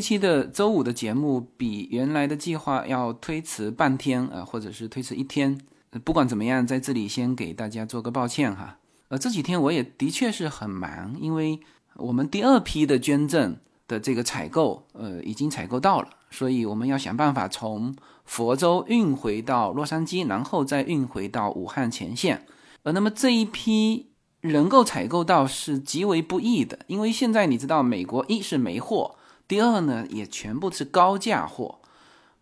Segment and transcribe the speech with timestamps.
[0.00, 5.60] 期的周五的节目比原来的计划要推迟半天啊，或者是推迟一天。
[6.04, 8.78] 不管怎么样，在这里先给大家做个抱歉哈。
[9.08, 11.58] 呃，这几天我也的确是很忙，因为
[11.96, 13.56] 我们第二批的捐赠
[13.88, 17.92] 的这个采购，呃，已经采购到了，所以我们要想办法从
[18.24, 22.46] 佛州运回到洛杉矶，然后再运回到武汉前线。
[22.84, 24.10] 呃，那么这一批
[24.42, 29.16] 能够采购到是极为不易的，因为现在你知道，美国一是没货，
[29.50, 31.80] 第二呢也全部是高价货。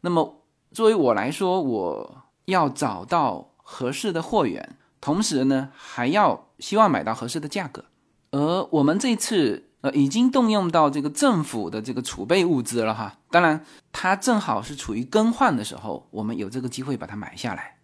[0.03, 7.87] 那么作为我来说，我要找到合适的货源，同时呢还要希望买到合适的价格。
[8.33, 17.79] 而我们这次呃已经动用到这个政府的这个储备物资了哈，当然它正好是处于更换的时候，我们有这个机会把它买下来。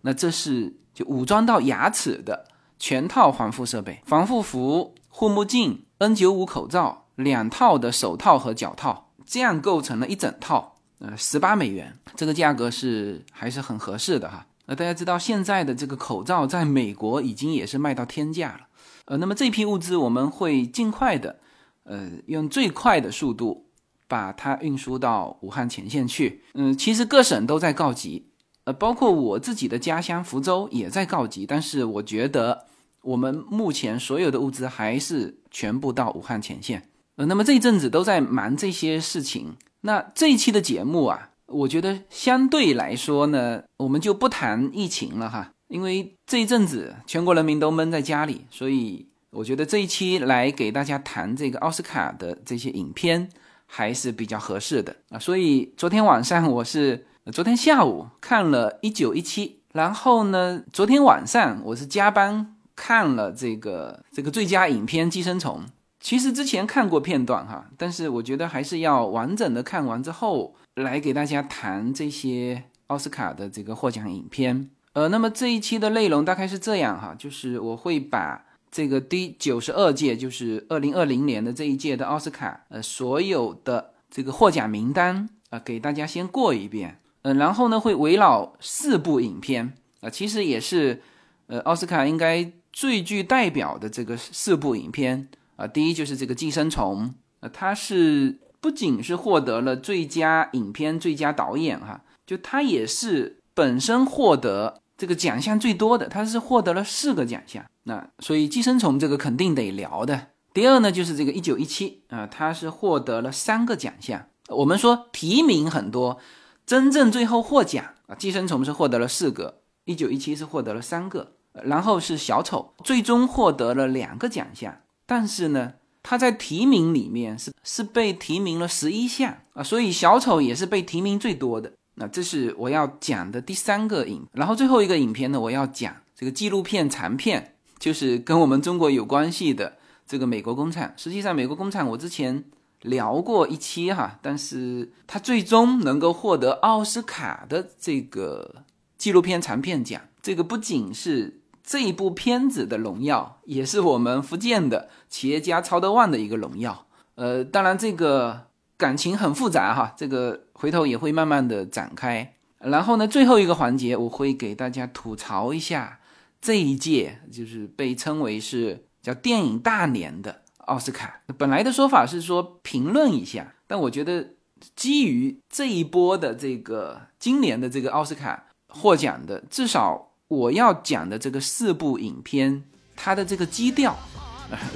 [0.00, 0.76] 那这是。
[0.92, 14.46] 就武装到牙齿的全套防护设备，防护服、护目镜、N95 口罩，两套的手套和脚套，这样构成了一整套，呃，十八美元，这个价格是还是很合适的哈。
[14.66, 18.60] 那大家知道现在的这个口罩在美国已经也是卖到天价了，
[19.06, 21.38] 呃，那么这批物资我们会尽快的，
[21.84, 23.66] 呃，用最快的速度
[24.06, 26.42] 把它运输到武汉前线去。
[26.54, 28.26] 嗯，其实各省都在告急。
[28.64, 32.66] 呃，包括我自己的家乡福州也在告急，但是我觉得
[33.02, 36.89] 我们目前所有的物资还是全部到武汉前线。
[37.26, 39.56] 那么这一阵子都在忙这些事情。
[39.82, 53.28] 那这一期的节目啊，我觉得相对来说呢，我们就不谈疫情了哈，因为这一阵子全国人民都闷在家里，所以我觉得这一期来给大家谈这个奥斯卡的这些影片
[53.66, 55.18] 还是比较合适的啊。
[55.18, 57.06] 所以昨天晚上我是。
[57.30, 65.60] 昨天下午看了一九一七，然后呢，昨天晚上我是加班看了这个这个最佳影片《寄生虫》。
[66.00, 74.70] 其实之前看过片段哈，但是我觉得还是要完整的看完之后来给大家谈这些奥斯卡的这个获奖影片。
[74.94, 86.98] 呃，那么这一期的内容大概是这样哈，就是我会把这个第九十二届，就是二零二零年的这一届的奥斯卡，呃，所有的这个获奖名单啊，给大家先过一遍。
[87.22, 91.02] 嗯，然后呢，会围绕四部影片啊，其实也是，
[91.48, 95.28] 呃，奥斯卡应该最具代表的这个四部影片
[95.60, 95.66] 啊。
[95.66, 97.08] 第一就是这个《寄生虫》，
[97.40, 107.64] 呃，它是不仅是获得了最佳影片、最佳导演哈，就它也是本身获得这个奖项最多的，它是获得了四个奖项。
[107.84, 110.28] 那所以《寄生虫》这个肯定得聊的。
[110.52, 114.26] 第二呢，就是这个《一九一七》啊，它是获得了三个奖项。
[114.48, 116.18] 我们说提名很多。
[116.66, 121.32] 真正最后获奖啊，寄生虫是获得了四个，一九一七是获得了三个，
[121.64, 124.76] 然后是小丑，最终获得了两个奖项。
[125.10, 131.72] 但是呢，他在提名里面是是被提名了十一项啊，所以小丑也是被提名最多的。
[131.96, 140.94] 那这是我要讲的第三个影，然后最后一个影片呢，我要讲这个纪录片长片，就是跟我们中国有关系的这个美国工厂。
[140.96, 142.44] 实际上，美国工厂我之前。
[142.82, 148.64] 聊过一期哈，但是他最终能够获得奥斯卡的这个
[148.96, 151.39] 纪录片长片奖，这个不仅是
[151.70, 156.88] 这一部片子的荣耀，也是我们福建的企业家曹德旺的一个荣耀。
[157.14, 162.34] 呃，当然这个感情很复杂哈，这个回头也会慢慢的展开。
[162.58, 166.00] 然后呢，最后一个环节我会给大家吐槽一下
[166.40, 170.42] 这一届，就是被称为是叫电影大年的。
[170.66, 174.30] 奥斯卡本来的说法是说评论一下，但我觉得
[174.74, 182.62] 基于这一波的这个今年的这个奥斯卡获奖的，至少我要讲的这个四部影片，
[182.94, 183.98] 它的这个基调，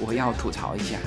[0.05, 0.97] 我要吐槽一下。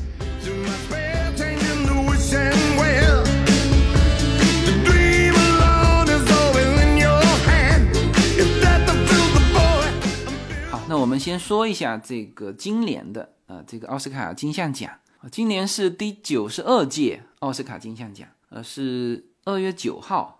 [10.70, 13.34] 好，那我们先说一下这个今年的。
[13.48, 14.90] 呃，这个奥斯卡金像奖
[15.30, 20.37] 今年是第九十二届奥斯卡金像奖，呃，是二月九号，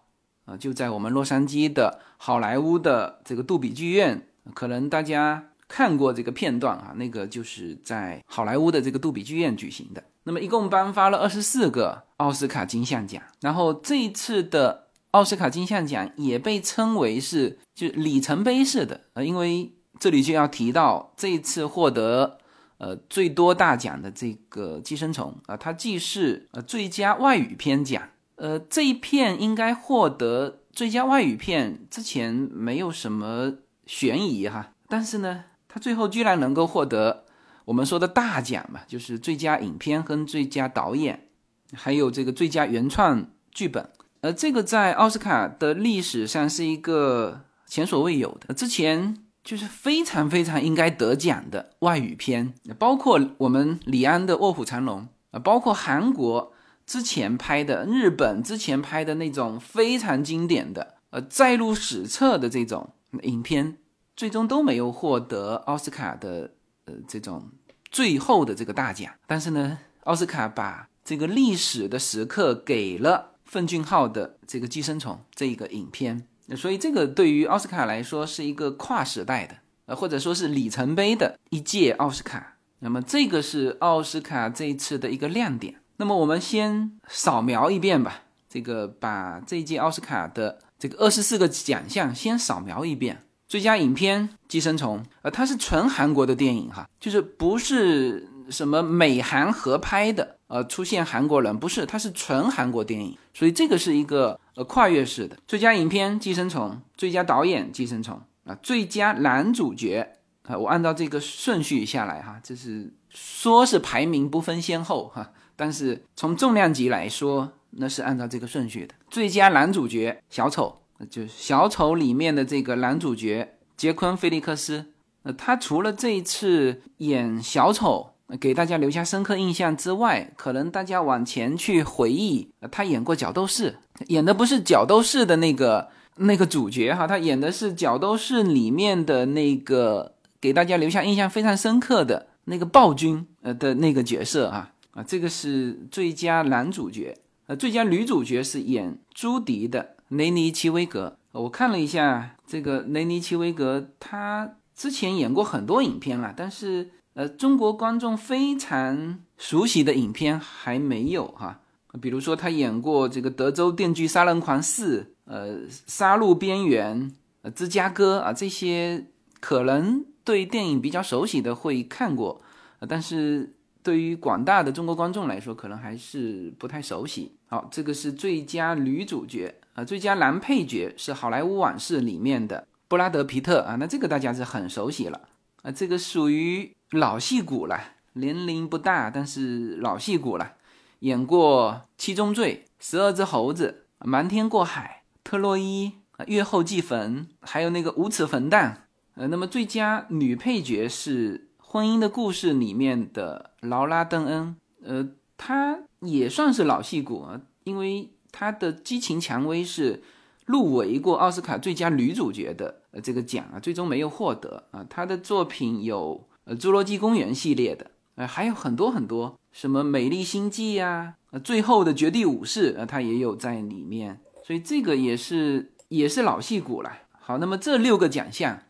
[0.49, 10.03] 啊，就在我们洛杉矶的好莱坞的这个杜比剧院，可能大家看过这个片段啊，那个就是在好莱坞的这个杜比剧院举行的。
[10.25, 22.39] 那么一共颁发了二十四个奥斯卡金像奖，然后这一次的奥斯卡金像奖也被称为是就里程碑式的，啊，因为这里就要提到这一次获得。
[22.81, 28.00] 呃，最多大奖的这个《寄生虫》啊，它既是呃最佳外语片奖，
[28.38, 33.52] 呃这一片应该获得最佳外语片之前没有什么
[33.87, 37.25] 悬疑哈，但是呢，它最后居然能够获得
[37.67, 41.29] 我们说的大奖嘛，就是最佳影片和最佳导演，
[41.75, 43.90] 还有这个最佳原创剧本。
[44.20, 48.55] 呃，这个在奥斯卡的历史上是一个前所未有的。
[48.55, 55.00] 之前就是非常非常应该得奖的外语片，包括我们李安的《卧虎藏龙》
[55.31, 56.52] 啊，包括韩国
[56.88, 63.76] 之前拍的、日本之前拍的那种非常经典的、呃，载入史册的这种影片，
[64.17, 66.55] 最终都没有获得奥斯卡的
[66.87, 67.50] 呃这种
[67.90, 69.12] 最后的这个大奖。
[69.26, 73.35] 但是呢，奥斯卡把这个历史的时刻给了。
[73.49, 79.56] 奉俊昊的这个《寄生虫》这一个影片，所以这个对于奥斯卡来说是一个跨时代的，
[79.87, 82.58] 呃，或者说是里程碑的一届奥斯卡。
[82.81, 85.76] 那么这个是奥斯卡这一次的一个亮点。
[85.99, 93.25] 那么我们先扫描一遍吧，这个把这一届奥斯卡的这个二十四个奖项先扫描一遍。
[93.49, 100.37] 最佳影片《寄生虫》，呃，它是纯韩国的电影哈，就是不是什么美韩合拍的。
[100.47, 110.15] 呃，出现韩国人不是，它是纯韩国电影，所以这个是一个呃跨越式的最佳影片《寄生虫》，最佳导演《寄生虫》啊，最佳男主角
[110.45, 118.95] 啊，我按照这个顺序下来哈，这是说是排名不分先后哈，但是从重量级来说，那是按照这个顺序的。
[119.11, 120.79] 最佳男主角小丑，
[121.11, 124.87] 就是小丑里面的这个男主角杰昆·菲利克斯，
[125.25, 128.11] 呃，他除了这一次演小丑。
[128.39, 133.75] 给大家留下深刻印象之外，可能大家往前去回忆，他演过《角斗士》，
[134.09, 140.13] 演的不是《角斗士》的那个那个主角哈，他演的是《角斗士》里面的那个
[140.43, 147.17] 给大家留下印象非常深刻的那个暴君呃的那个角色啊啊，这个是最佳男主角，
[147.47, 151.17] 呃，最佳女主角是演朱迪的雷尼奇维格。
[151.31, 156.91] 我看了一下这个雷尼奇维格，他之前演过很多影片了，但是。
[157.15, 161.61] 呃，中国观众非常熟悉的影片还没有哈，
[162.00, 165.56] 比如说他演过这个《德州电锯杀人狂四》、呃，
[165.89, 167.11] 《杀戮边缘》、
[167.43, 169.06] 呃，《芝加哥》啊，这些
[169.41, 172.41] 可能对电影比较熟悉的会看过，
[172.89, 173.53] 但是
[173.88, 177.32] 对于广大的中国观众来说，可能还是不太熟悉。
[177.46, 185.29] 好，这个是最佳女主角啊，最佳男配角是《好莱坞往事》里面的布拉德·皮特啊，那这个大家是很熟悉了
[185.62, 186.75] 啊，这个属于。
[186.93, 187.79] 老戏骨了，
[188.14, 190.55] 年龄不大，但是老戏骨了，
[191.00, 195.87] 演过《七宗罪》《十二只猴子》《瞒天过海》《特洛伊》
[196.23, 198.87] 《啊月后祭坟》，还有那个《无耻混蛋》。
[199.20, 201.38] 呃，那么最佳女配角是
[201.70, 204.56] 《婚姻的故事》里面的劳拉·邓恩。
[204.82, 205.06] 呃，
[205.37, 210.03] 她也算是老戏骨啊，因为她的《激情蔷薇》是
[210.47, 214.82] 入围过奥斯卡最佳女主角的呃这个奖啊，最终没有获得啊。
[214.88, 216.26] 她的作品有。
[216.44, 226.91] 呃，侏罗纪公园系列的，呃，还有很多很多，什么美丽星际呀，呃，最后的绝地武士，呃，她也有在里面，所以这个也是也是老戏骨了。
[227.21, 228.62] 好，那么这六个奖项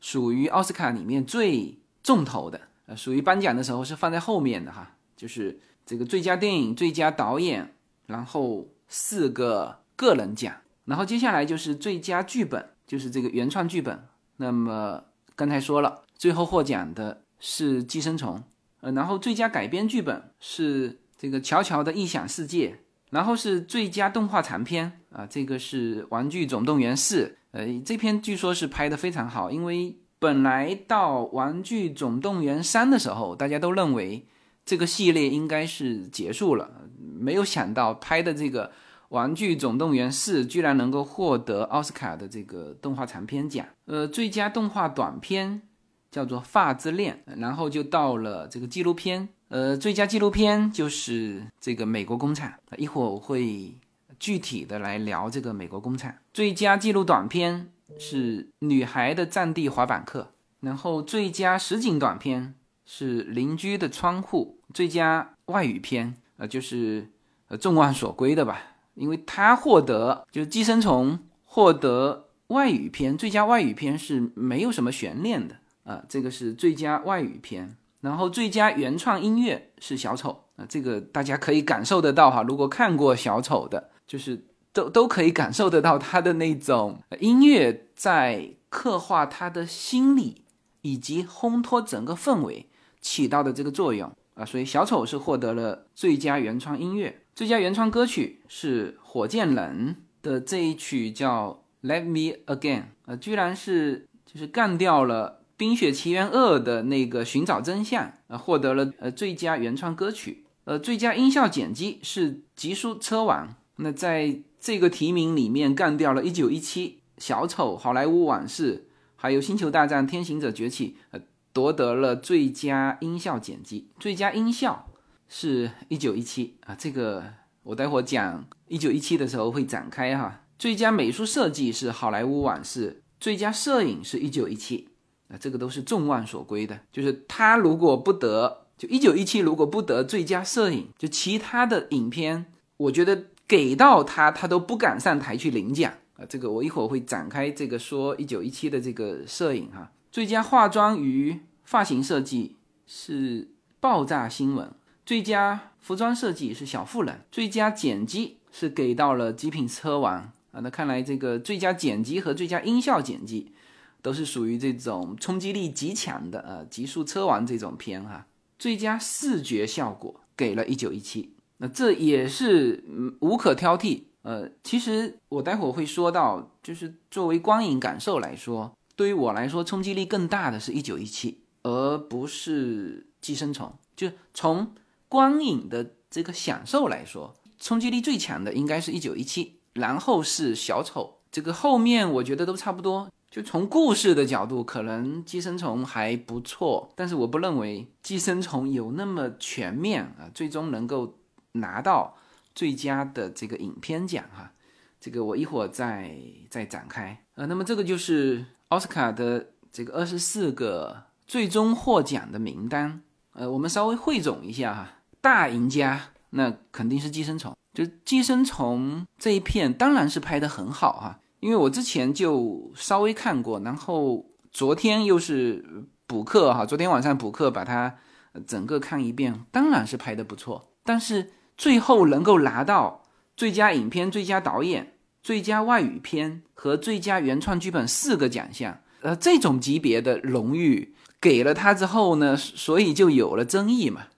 [0.00, 7.74] 属于奥斯卡里面最重头的，呃，属于颁奖的时候是放在后面的哈，就是这个最佳电影、最佳导演，
[8.06, 10.54] 然后四个个人奖，
[10.84, 14.06] 然后接下来就是最佳剧本，就是这个原创剧本。
[14.36, 15.02] 那么
[15.34, 17.22] 刚才说了，最后获奖的。
[17.38, 18.42] 是寄生虫，
[18.80, 22.78] 呃，然后最佳改编剧本是这个乔乔的异想世界，
[23.10, 34.26] 然后是最佳动画长片啊，这个是玩具总动员四，呃，这篇据说是拍的非常好，因为本来到玩具总动员三的时候，大家都认为
[34.64, 36.68] 这个系列应该是结束了，
[36.98, 38.72] 没有想到拍的这个
[39.10, 45.62] 玩具总动员四居然能够获得奥斯卡的这个动画长片奖，呃，最佳动画短片。
[46.08, 53.74] 叫做《发之恋》，然后就到了这个纪录片，呃，最佳纪录片就是这个《美国工厂》，一会儿我会
[54.18, 56.10] 具体的来聊这个《美国工厂》。
[56.32, 57.68] 最佳纪录短片
[57.98, 60.20] 是《女孩的战地滑板课》，
[60.60, 67.10] 然后最佳实景短片是《邻居的窗户》，最佳外语片呃就是
[67.48, 68.60] 呃众望所归的吧，
[68.94, 71.12] 因为它获得就是《寄生虫》
[71.44, 75.56] 获得外语片最佳外语片是没有什么悬念的。
[75.86, 82.42] 啊，这个是最佳外语片，然后最佳原创音乐是小丑啊，这个大家可以感受得到哈。
[82.42, 84.44] 如果看过小丑的，就是
[84.76, 90.42] 都都可以感受得到他的那种音乐在刻画他的心理
[90.82, 92.66] 以及烘托整个氛围
[93.00, 94.44] 起到的这个作用啊。
[94.44, 105.40] 所以小丑是获得了最佳原创音乐，最佳原创歌曲是火箭人的这一曲叫《Let Me Again》啊，居然是就是干掉了。
[105.58, 110.44] 《冰雪奇缘二》的那个寻找真相，呃，获得了呃最佳原创歌曲。
[110.64, 121.20] 呃，最佳音效剪辑是《极速车王》，那在这个提名里面干掉了《一九一七》、《小丑》、《好莱坞往事》，还有《星球大战：天行者崛起》，呃，
[121.52, 123.86] 夺得了最佳音效剪辑。
[124.00, 124.88] 最佳音效
[125.28, 127.22] 是一九一七啊，这个
[127.62, 130.42] 我待会讲一九一七的时候会展开哈。
[130.58, 134.88] 最佳美术设计是《好莱坞往事》，最佳摄影是一九一七，
[135.28, 136.80] 啊，这个都是众望所归的。
[136.90, 142.46] 就是他如果不得，就一九一七如果不得最佳摄影，就其他的影片，
[142.78, 146.24] 我觉得给到他，他都不敢上台去领奖啊。
[146.28, 149.92] 这个我一会儿会展开这个说一九一七的这个摄影哈。
[150.10, 153.48] 最佳化妆与发型设计是
[153.80, 154.72] 爆炸新闻，
[155.04, 160.32] 最佳服装设计是小妇人，最佳剪辑是给到了极品车王。
[160.52, 163.52] 啊，那看来这个最佳剪辑和最佳音效剪辑
[164.00, 168.26] 都是属于这种冲击力极强的，呃，极速车王这种片哈。
[168.58, 172.84] 最佳视觉效果给了一九一七，那这也是
[173.20, 174.02] 无可挑剔。
[174.22, 183.72] 呃，其实我待会儿会说到，就是作为光影感受来说，对于我来说冲击力更大的是一九一七，而不是寄生虫。
[183.94, 184.74] 就从
[185.08, 189.54] 光影的这个享受来说，冲击力最强的应该是一九一七。
[189.74, 193.12] 然后是小丑，这个后面我觉得都差不多。
[193.30, 201.18] 就从故事的角度，可能寄生虫还不错，但是我不认为寄生虫有那么全面啊，最终能够
[201.56, 202.16] 拿到
[202.54, 204.52] 最佳的这个影片奖哈。
[204.98, 206.16] 这个我一会儿再
[206.50, 207.24] 再展开。
[207.34, 213.02] 呃，那么这个就是奥斯卡的这个二十四个最终获奖的名单。
[213.32, 217.54] 呃，我们稍微汇总一下哈，大赢家那肯定是寄生虫。
[217.74, 227.98] 就寄生虫这一片当然是拍的很好哈，因为我之前就稍微看过，然后昨天又是补课哈，昨天晚上补课把它
[228.46, 230.72] 整个看一遍，当然是拍的不错。
[230.82, 233.04] 但是最后能够拿到
[233.36, 244.08] 最佳影片、最佳导演、最佳外语片和最佳原创剧本四个奖项，呃，这种级别的荣誉给了他之后呢，所以就有了争议嘛。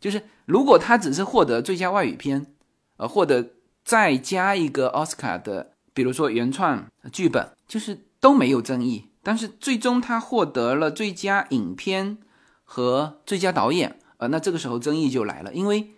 [0.00, 2.46] 就是如果他只是获得最佳外语片，
[2.96, 3.50] 呃，或者
[3.84, 9.10] 再加一个奥斯卡的，比如说原创剧本，就是都没有争议。
[9.22, 12.18] 但是最终他获得了最佳影片
[12.62, 15.90] 和最佳导演，呃，那这个时候争议就来了，因为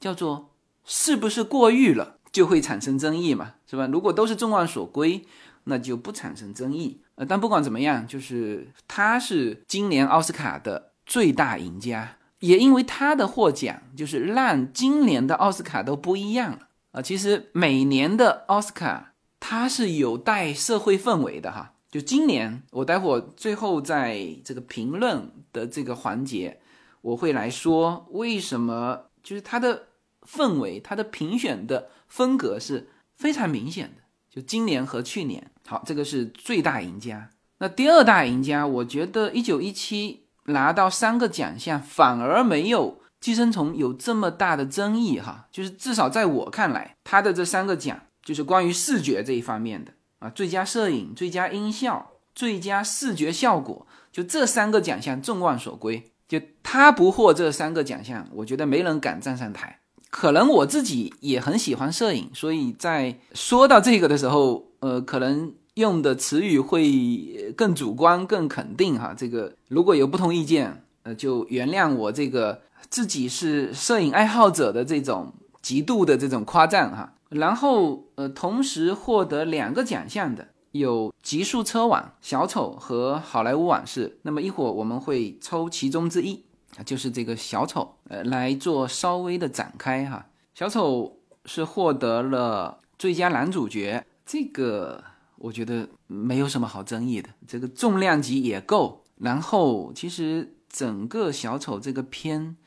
[0.00, 0.50] 叫做
[0.84, 3.86] 是不是过誉了，就会产生争议嘛，是吧？
[3.86, 5.24] 如果都是众望所归，
[5.64, 7.02] 那就不产生争议。
[7.14, 12.16] 呃，但不管怎么样，就是他是今年奥斯卡的最大赢家。
[12.40, 17.02] 也因为他的获奖，就是让今年的奥斯卡都不一样了啊！
[17.02, 21.74] 其实每年的奥斯卡它是有带社会氛围的哈。
[21.90, 26.58] 就今年，我待会儿最后在这个评论的这个环节，
[27.02, 29.88] 我会来说为什么就是它的
[30.28, 34.02] 氛围、它的评选的风格是非常明显的。
[34.28, 37.30] 就今年和去年，好，这个是最大赢家。
[37.58, 40.26] 那第二大赢家，我觉得一九一七。
[40.46, 56.10] 拿到三个奖项，反而没有《寄生虫》有这么大的争议哈，就是至少在我看来，他的这三个奖就是关于视觉这一方面的啊，最佳摄影、最佳音效、最佳视觉效果，就这三个奖项众望所归。
[56.26, 59.79] 就他不获这三个奖项，我觉得没人敢站上台。
[60.10, 65.52] 可能我自己也很喜欢摄影，所以在说到这个的时候，呃，可能。
[65.74, 69.14] 用的词语会更主观、更肯定哈。
[69.16, 77.14] 这个如果有不同意见，呃，就原谅我这个自己是摄影爱好者的这种极度的这种夸赞哈。
[77.30, 84.08] 然后呃，同时获得两个奖项的有《极速车网》、《小丑》和《好莱坞往事》。
[84.22, 86.44] 那么一会儿我们会抽其中之一，
[86.82, 90.26] 就是这个《小丑》呃来做稍微的展开哈。
[90.58, 91.18] 《小丑》
[91.48, 95.04] 是获得了最佳男主角这个。
[95.42, 99.06] 我觉得没有什么好争议的，这个重量级也够。
[99.16, 102.58] 然后，其实整个小丑这个片，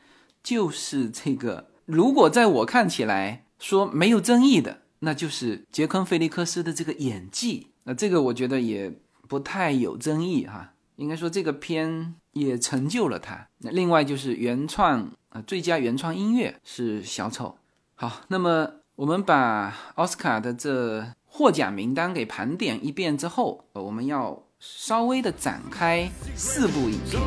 [0.42, 7.68] 就是这个，如果在我看起来说没有争议的，那就是杰昆·菲利克斯的这个演技。
[7.84, 8.92] 那这个我觉得也
[9.28, 10.74] 不太有争议哈。
[10.96, 13.48] 应该说这个片也成就了他。
[13.60, 17.58] 那另外就是原创啊，最佳原创音乐是小丑。
[17.96, 21.08] 好，那么我们把奥斯卡的这。
[21.36, 27.20] 获奖名单给盘点一遍之后，我们要稍微的展开四部影片。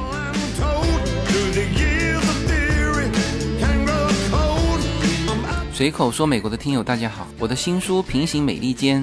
[5.73, 9.03] 随口说美国的听友大家好，我的新书《平行美利坚》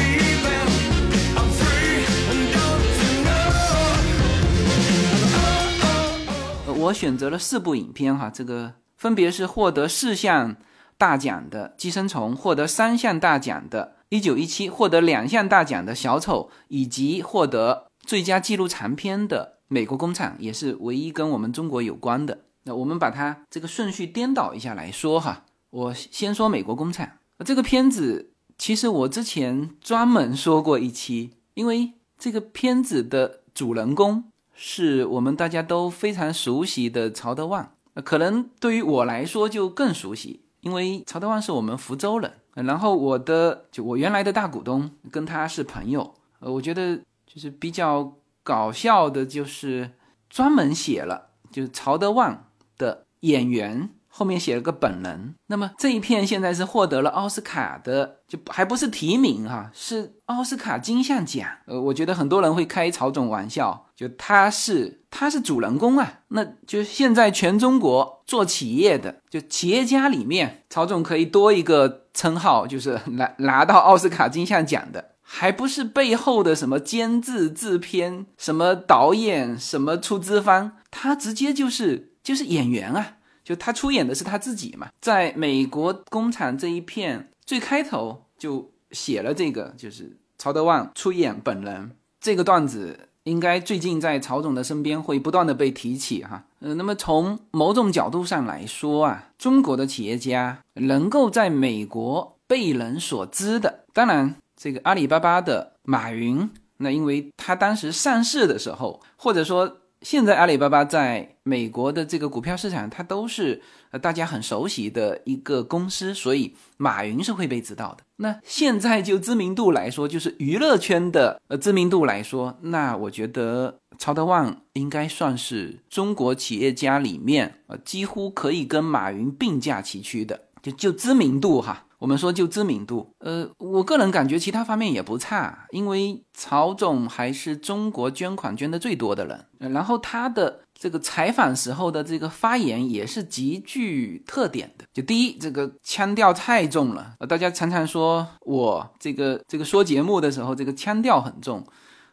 [6.91, 10.57] 我选择了四部影片，哈，这个分别是获得四项
[10.97, 22.39] 大奖的《寄生虫》，获得三项大奖的《一九一七》，获得两项大奖的《小丑》，以及获得最佳纪录长片的《美国工厂》，也是唯一跟我们中国有关的。
[22.63, 27.07] 那我们把它这个顺序颠倒一下来说，哈，我先说《美国工厂》
[27.45, 34.25] 这个片子，其实我之前专门说过一期，因为这个片子的主人公。
[34.63, 37.71] 是我们大家都非常熟悉的曹德旺，
[38.05, 42.31] 可能对于我来说就更熟悉，因为曹德旺是我们福州人。
[42.53, 48.13] 然后我的就我原来的大股东跟他是朋友，呃，我觉得就是比较
[48.43, 49.89] 搞笑的，就是
[50.29, 52.45] 专门写了就是曹德旺
[52.77, 53.89] 的演员。
[54.13, 61.47] 后面写了个本人，那么这一片现在是获得了奥斯卡的，就还不是提名哈，是奥斯卡金像奖。
[61.65, 83.17] 呃，我觉得很多人会开曹总玩笑，就他是他是主人公啊，那就现在全中国做企业的，就企业家里面，曹总可以多一个称号，就是 拿拿到奥斯卡金像奖的，还不是背后的什么监制、制片、什么导演、什么出资方，他直接就是就是演员啊。
[83.43, 96.45] 就他出演的是他自己嘛，在美国工厂这一片最开头就写了这个，就是曹德旺出演本人这个段子，应该最近在曹总的身边会不断的被提起哈。
[96.61, 109.77] 呃，那么从某种角度上来说啊，中国的企业家能够在美国被人所知的，当然这个阿里巴巴的马云，那因为他当时上市的时候，或者说。
[110.03, 118.03] 现在阿里巴巴在美国的这个股票市场，它都是呃大家很熟悉的一个公司，所以马云是会被知道的。
[118.17, 131.85] 那现在就知名度来说，就是娱乐圈的呃知名度来说，那我觉得曹德旺应该算是中国企业家里面呃几乎可以跟马云并驾齐驱的，就就知名度哈。
[131.99, 144.85] 我们说就知名度，呃，我个人感觉其他方面也不差，因为曹总还是中国捐款捐的最多的人，然后他的这个采访时候的这个发言也是极具特点的。
[144.91, 151.63] 就第一，这个腔调太重了，呃，大家常常说我这个这个说节目的时候这个腔调很重，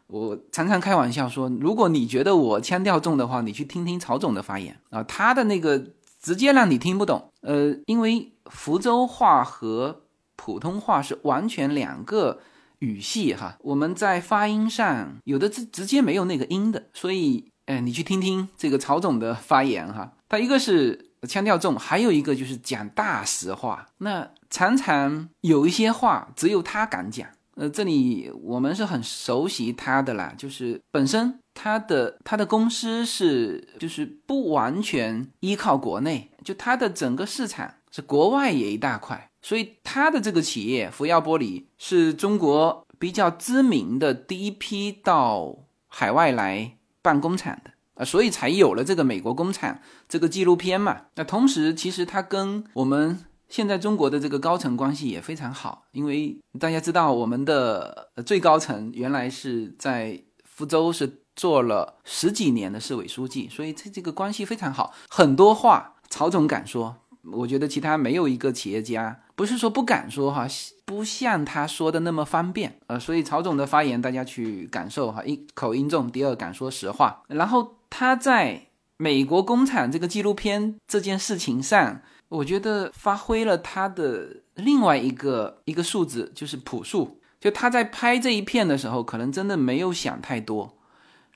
[0.08, 5.82] 我常常开玩笑说，如果你觉得我腔调重的话，你去听听曹总的发言啊，他的那个
[6.20, 8.32] 直接让你听不懂，呃，因为。
[8.50, 10.04] 福州话和
[10.34, 12.38] 普通话是完全两个
[12.78, 37.74] 语系哈，我们在发音上有的直直接没有那个音的，所以，哎，你去听听这个曹总的发言哈，他一个是腔调重，还有一个就是讲大实话，那常常有一些话只有他敢讲，呃，这里我们是很熟悉他的啦，就是本身他的他的公司是就是不完全依靠国内，就他的整个市场。
[37.90, 46.76] 是国外也一大块，所以他的这个企业福耀玻璃是中国比较知名的第一批到海外来
[47.08, 51.06] 办工厂的啊，所以才有了这个美国工厂这个纪录片嘛。
[51.14, 53.18] 那同时，其实他跟我们
[53.48, 66.94] 现在中国的这个高层关系也非常好，因为大家知道我们的最高层原来是在福州是做了十几年的市委书记，所以这这个关系非常好，很多话曹总敢说。
[67.32, 70.48] 我觉得其他没有一个企业家不是说不敢说哈，
[70.84, 77.22] 不像他说的那么方便呃，所以曹总的发言大家去感受哈，一口音重，第二敢说实话。
[77.28, 87.20] 然后他在美国工厂这个纪录片这件事情上，我觉得发挥了他的另外一个一个数字，就是朴素。
[87.38, 90.76] 就他在拍这一片的时候，可能真的没有想太多，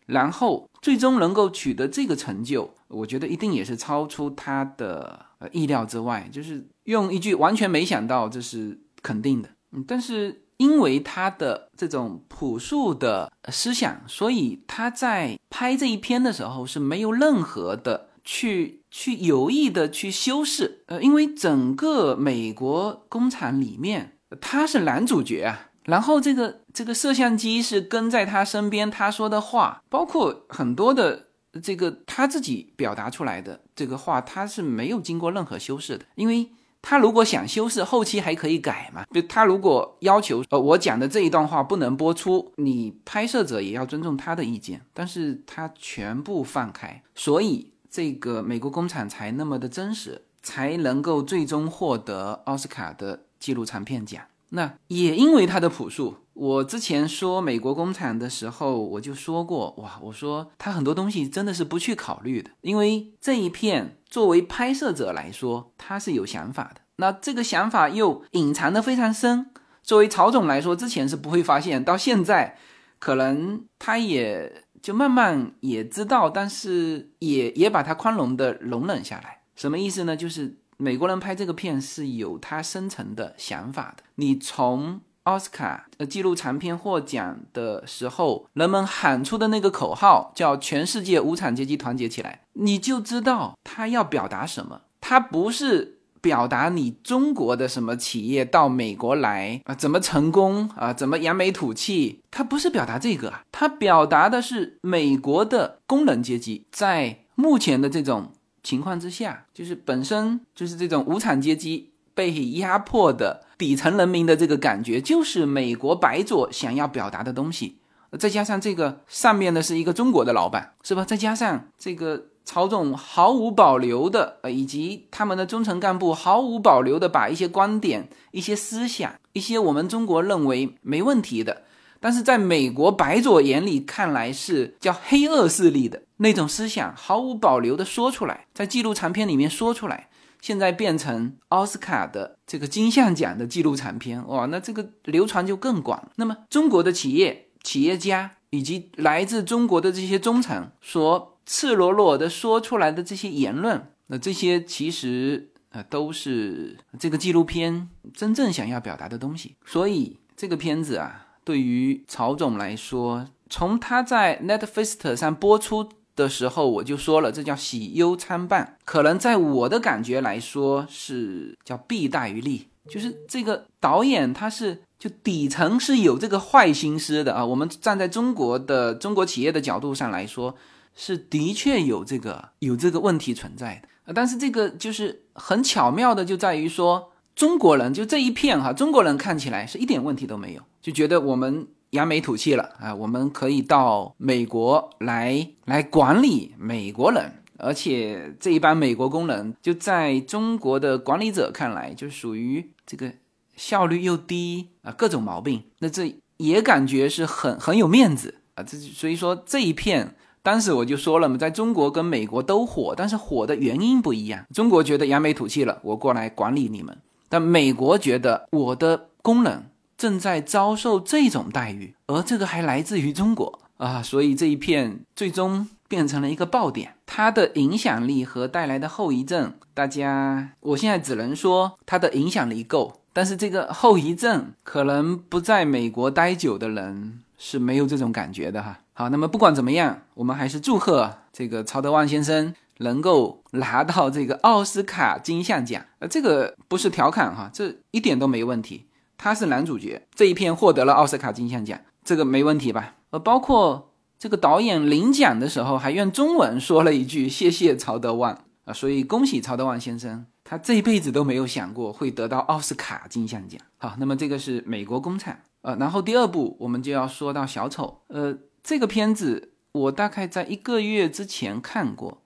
[0.06, 5.26] 然后最终能够取得这个成就，我觉得一定也是超出他的。
[5.50, 9.48] 意料之外，就是用一句完全没想到，这是肯定的。
[9.72, 20.84] 嗯，但是因为他的这种朴素的思想，所以他在拍这一篇的时候是没有任何的去去有意的去修饰。
[20.86, 31.28] 呃，因为整个美国工厂里面，他是男主角啊，然后这个这个摄像机是跟在他身边，他说的话，包括很多的
[31.60, 36.48] 这个他自己表达出来的这个话，他是没有经过任何修饰的，因为
[36.80, 39.04] 他如果想修饰，后期还可以改嘛。
[39.12, 54.24] 就他如果要求呃我讲的这一段话不能播出，你拍摄者也要尊重他的意见，但是他全部放开，所以这个美国工厂才那么的真实，才能够最终获得奥斯卡的纪录长片奖。
[54.48, 69.50] 那也因为他的朴素，我之前说美国工厂的时候，我就说过，哇，我说他很多东西真的是不去考虑的，因为这一片作为拍摄者来说，他是有想法的，那这个想法又隐藏的非常深。
[69.82, 72.58] 作为曹总来说，之前是不会发现，到现在，
[72.98, 79.40] 可能他也就慢慢也知道，但是也也把它宽容的容忍下来。
[79.54, 80.16] 什么意思呢？
[80.16, 80.58] 就是。
[80.78, 84.02] 美国人拍这个片是有他深层的想法的。
[84.16, 94.82] 你从奥斯卡呃纪录长片获奖的时候，人们喊出的那个口号叫“全世界无产阶级团结起来”，你就知道他要表达什么。
[95.00, 108.32] 他不是表达你中国的什么企业到美国来啊怎么成功啊怎么扬眉吐气，他不是表达这个啊，他表达的是美国的工人阶级在目前的这种。
[108.64, 117.78] 情况之下，就是本身就是这种无产阶级被压迫的底层人民的这个感觉，就是美国白左想要表达的东西。
[118.18, 121.04] 再加上这个上面的是一个中国的老板，是吧？
[121.04, 131.62] 再加上这个曹总毫无保留的，呃，以及他们的中层干部毫无保留的把一些观点、一些思想、一些我们中国认为没问题的。
[132.00, 140.08] 但是在美国白左眼里看来是叫黑恶势力的那种思想，毫无保留的说出来，在纪录长片里面说出来，
[140.42, 146.10] 现在变成奥斯卡的这个金像奖的纪录长片，哇，那这个流传就更广。
[146.16, 159.56] 那么中国的企业、企业家以及来自中国的这些中层所赤裸裸的说出来的这些言论，那这些其实呃都是这个纪录片真正想要表达的东西。
[159.64, 161.28] 所以这个片子啊。
[161.44, 168.76] 对于曹总来说，从他在 Netflix 上播出的时候，我就说了，这叫喜忧参半。
[168.84, 172.68] 可能在我的感觉来说，是叫弊大于利。
[172.88, 177.44] 就是这个导演他是就底层是有这个坏心思的啊。
[177.44, 180.54] 我们站在中国的中国企业的角度上来说，
[180.94, 184.12] 是的确有这个有这个问题存在的。
[184.12, 187.08] 但是这个就是很巧妙的，就在于说。
[187.34, 203.12] 中国人就这一片哈，中国人看起来是一点问题都没有，就觉得我们扬眉吐气了啊，我们可以到美国来来管理美国人，而且这一帮美国工人就在中国的管理者看来就属于这个
[203.56, 210.16] 效率又低啊，各种毛病，那这也感觉是很很有面子啊，这所以说这一片。
[210.44, 214.44] 当时我就说了嘛，在中国跟美国都火，但是火的原因不一样。
[214.52, 216.98] 中国觉得扬眉吐气了，我过来管理你们。
[217.28, 219.70] 但美国觉得我的工人
[220.02, 226.96] 正在遭受这种待遇，而这个还来自于中国啊，所以这一片最终变成了一个爆点。
[227.06, 238.80] 它的影响力和带来的后遗症，大家我现在只能说它的影响力够，但是这个后遗症可能不在美国待久的人是没有这种感觉的哈。
[238.94, 242.52] 好，那么不管怎么样，我们还是祝贺这个曹德旺先生。
[242.78, 248.86] 能够拿到这个奥斯卡金像奖，呃，这个不是调侃哈，这一点都没问题。
[249.22, 252.96] 他是男主角，这一片获得了奥斯卡金像奖，这个没问题吧？
[253.10, 263.60] 呃，包括这个导演领奖的时候还用中文说了一句“谢谢曹德旺”啊，所以恭喜曹德旺先生，他这一辈子都没有想过会得到奥斯卡金像奖。
[263.76, 272.18] 好，那么这个是美国工厂，呃，然后第二部我们就要说到小丑，呃，这个片子我大概在一个月之前看过。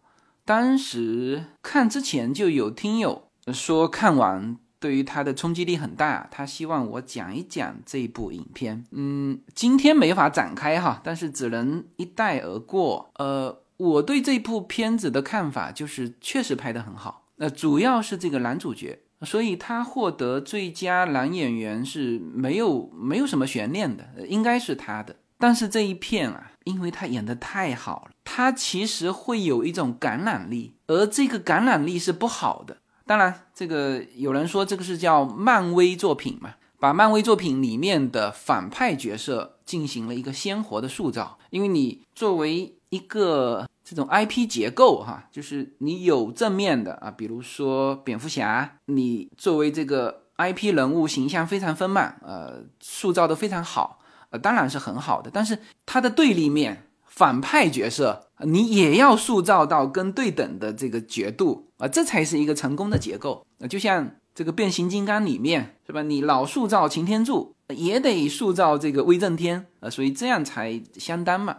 [0.46, 8.84] 当时看之前就有听友说看完对于他的冲击力很大，他希望我讲一讲这部影片。
[8.90, 13.10] 嗯，今天没法展开哈，但是只能一带而过。
[13.16, 17.24] 呃，我对这部片子的看法就是确实拍得很好。
[17.36, 25.16] 那主要是这个男主角，所以他获得最佳男演员是没有没有什么悬念的，应该是他的。
[25.38, 32.78] 但是这一片啊，因为他演的太好了，他其实会有一种感染力，而这个感染力是不好的。
[33.06, 41.38] 当然，这个有人说这个是叫漫威作品嘛，把漫威作品里面的反派角色进行了一个鲜活的塑造。
[41.50, 50.22] 因为你作为一个这种 IP 结构哈，就是你有正面的啊，比如说蝙蝠侠，你作为这个。
[50.38, 55.30] IP 人物形象非常丰满，呃，塑造的非常好，呃，当然是很好的。
[55.32, 63.46] 但是他的对立面反派角色，你也要塑造到跟对等的这个角度啊，这才是一个成功的结构。
[63.61, 66.03] 啊，就像这个变形金刚里面是吧？
[66.03, 71.57] 你老塑造擎天柱，也得塑造这个威震天啊，所以这样才相当嘛。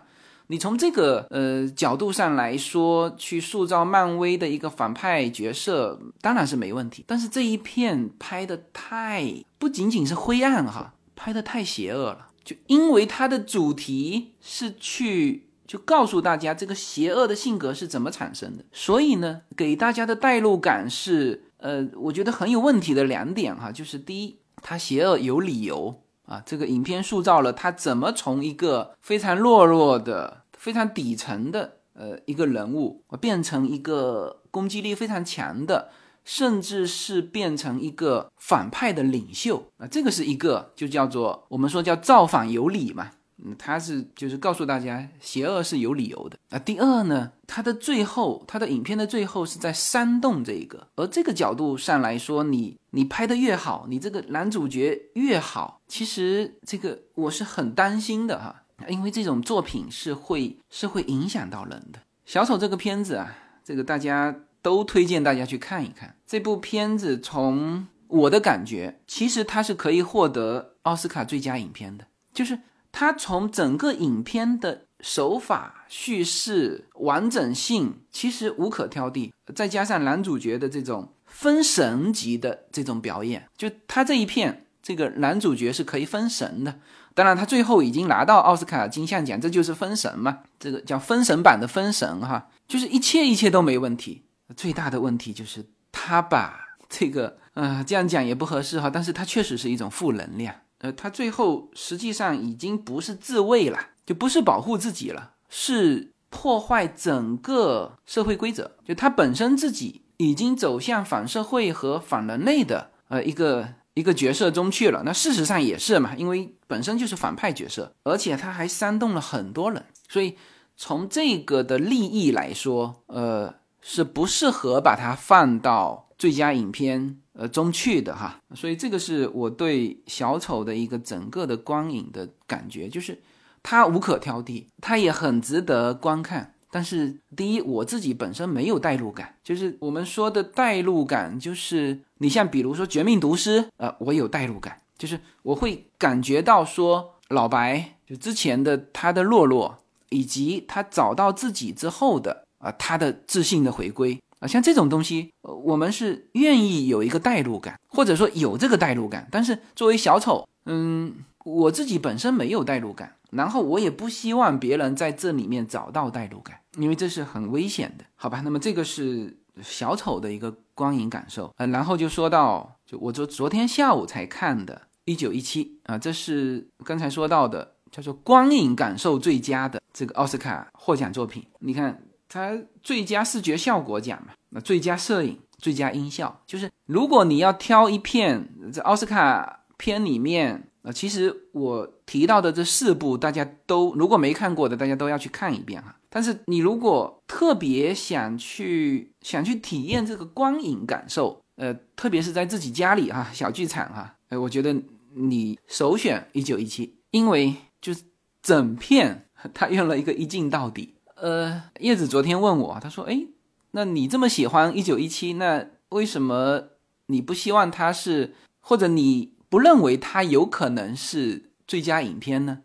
[0.49, 7.03] 你从这个呃角度上来说，去塑造漫威的一个反派角色，当然是没问题。
[7.05, 9.25] 但是这一片拍的太
[9.57, 12.27] 不仅仅是灰暗哈，拍的太邪恶了。
[12.45, 26.01] 就因为它的主题是去就告诉大家这个邪恶的性格是怎么产生的，所以呢，给大家的代入感是呃，我觉得很有问题的两点哈，就是第一，他邪恶有理由。
[26.27, 35.89] 啊，这个影片塑造了他怎么从一个非常懦弱的、非常底层的呃一个人物，变成一个攻击力非常强的，
[36.25, 43.11] 甚至是变成一个反派的领袖啊，这个是一个就叫做我们说叫造反有理嘛。
[43.43, 46.57] 嗯，他是就是告诉大家，邪恶是有理由的啊。
[46.57, 61.99] 第二呢，他的最后，他的影片的最后是在煽动这个，而这个角度上来说，你你拍的越好，你这个男主角越好，其实这个我是很担心的哈，因为这种作品是会是会影响到人的。
[62.25, 66.15] 小丑这个片子啊，这个大家都推荐大家去看一看。
[66.25, 72.57] 这部片子从我的感觉，其实它是可以获得奥斯卡最佳影片的，就是。
[72.91, 79.31] 他从整个影片的手法、叙事完整性，其实无可挑剔。
[79.55, 86.79] 再加上男主角的这种分神级的这种表演，就他这一片，这个男主角是可以分神的。
[87.13, 94.23] 当然，他最后已经拿到奥斯卡金像奖，这就是封神嘛，这个叫封神版的封神哈，就是一切一切都没问题。
[94.55, 100.53] 最大的问题就是他把这个，呃，这样讲也不合适哈，但是他确实是一种负能量。
[100.79, 108.71] 呃，他最后实际上已经不是自卫了，就不是保护自己了，是破坏整个社会规则。
[108.85, 115.01] 就他本身自己已经走向反社会和反人类的呃一个一个角色中去了。
[115.03, 120.37] 那事实上也是嘛，因为本身就是反派角色，而且他还煽动了很多人，所以
[120.75, 127.19] 从这个的利益来说，呃，是不适合把它放到最佳影片。
[127.39, 133.21] 呃，中去的哈，所以这个是我对小丑的一个整个的光影的感觉，就是
[133.61, 136.55] 它无可挑剔，它也很值得观看。
[136.71, 149.77] 但是第一，我自己本身没有代入感，就是我们说的代入感，就是你像比如说《绝命毒师》，呃，我有代入感，就是我会感觉到说老白就之前的他的落落，
[150.09, 154.19] 以及他找到自己之后的啊他的自信的回归。
[154.39, 159.27] 啊，像这种东西，我们是愿意有一个代入感，或者说有这个代入感。
[159.31, 168.41] 但是作为小丑，嗯，我自己本身没有代入感，然后我也不希望别人在这里面找到代入感，因为这是很危险的，好吧？
[168.43, 171.51] 那么这个是小丑的一个光影感受。
[171.57, 182.03] 呃，然后就说到，就我昨昨天下午才看的《一九一七》啊，这是刚才说到的叫做光影感受最佳的这个奥斯卡获奖作品，你看。
[182.29, 195.95] 它最佳视觉效果奖嘛，那最佳摄影、最佳音效，就是如果你要挑一片这奥斯卡片里面，呃，其实我提到的这四部，大家都如果没看过的，大家都要去看一遍哈。
[196.09, 204.75] 但是你如果特别想去想去体验这个光影感受，呃，特别是在自己家里哈，小剧场哈，哎，我觉得
[205.13, 208.03] 你首选《一九一七》，因为就是
[208.41, 210.95] 整片它用了一个一镜到底。
[211.19, 213.25] 呃，叶子昨天问我，他说：“哎，
[213.71, 216.63] 那你这么喜欢一九一七，那为什么
[217.07, 222.59] 你不希望它是，或者你不认为它有可能是最佳影片呢？”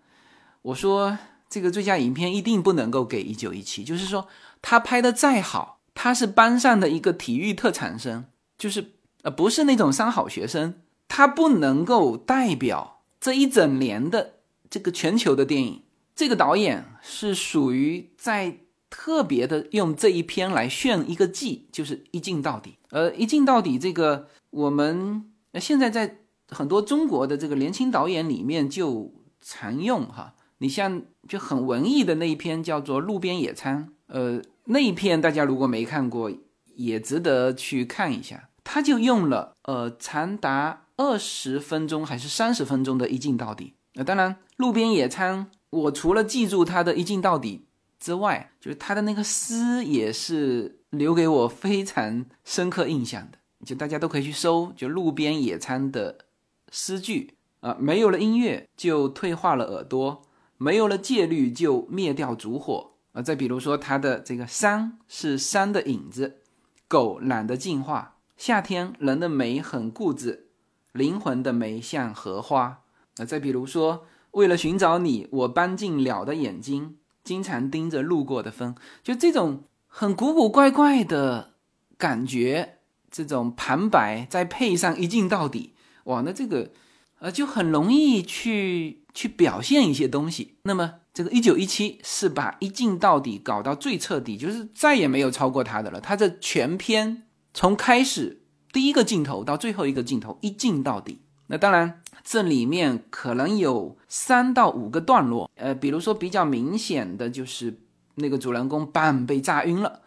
[0.62, 4.28] 我说：“这个最佳影片一定不能够给一九一七，就是说
[4.60, 8.26] 他拍的再好，他是班上的一个体育特长生，
[8.58, 10.74] 就是呃不是那种三好学生，
[11.08, 14.34] 他不能够代表这一整年的
[14.68, 15.81] 这个全球的电影。”
[16.14, 18.58] 这个导演是属于在
[18.90, 22.76] 特别的用这一篇来炫一个技，就是一镜到底。
[22.90, 30.34] 呃，一镜到底这个，我们现在在很多中国的这个年轻导演里面就常用哈。
[30.58, 36.30] 你像就很文艺的那一篇叫做《路边野餐》，呃，那一篇大家如果没看过，
[36.74, 38.50] 也值得去看一下。
[38.62, 43.74] 他就用了呃长达二十分钟还是三十分钟的一镜到底。
[43.94, 45.46] 那当然，《路边野餐》。
[45.72, 47.64] 我除了记住他的一镜到底
[47.98, 53.38] 之外，就是他的那个诗也是留给我非常深刻印象的。
[53.64, 56.26] 就大家都可以去搜，就路边野餐的
[56.70, 60.22] 诗句啊，没有了音乐就退化了耳朵，
[60.58, 63.22] 没有了戒律就灭掉烛火啊。
[63.22, 66.40] 再比如说他的这个山是山的影子，
[66.86, 70.48] 狗懒得进化，夏天人的美很固执，
[70.92, 72.82] 灵魂的美像荷花
[73.16, 73.24] 啊。
[73.24, 81.54] 再比如说为了寻找你，我搬进鸟的眼睛，经常盯着路过的风，就这种很古古怪怪的
[81.96, 82.78] 感觉。
[83.14, 86.70] 这种旁白再配上一镜到底，哇，那这个，
[87.18, 90.54] 呃，就很容易去去表现一些东西。
[90.62, 96.00] 那么这个一九一七是把一镜到底搞到最彻底，就是再也没有超过他的了。
[96.00, 98.40] 他这全篇从开始
[98.72, 101.20] 第一个镜头到最后一个镜头一镜到底。
[101.48, 107.80] 那当然这里面可能有三到五个段落，呃，比如说比较明显的就是
[108.16, 110.00] 那个主人公半被炸晕了。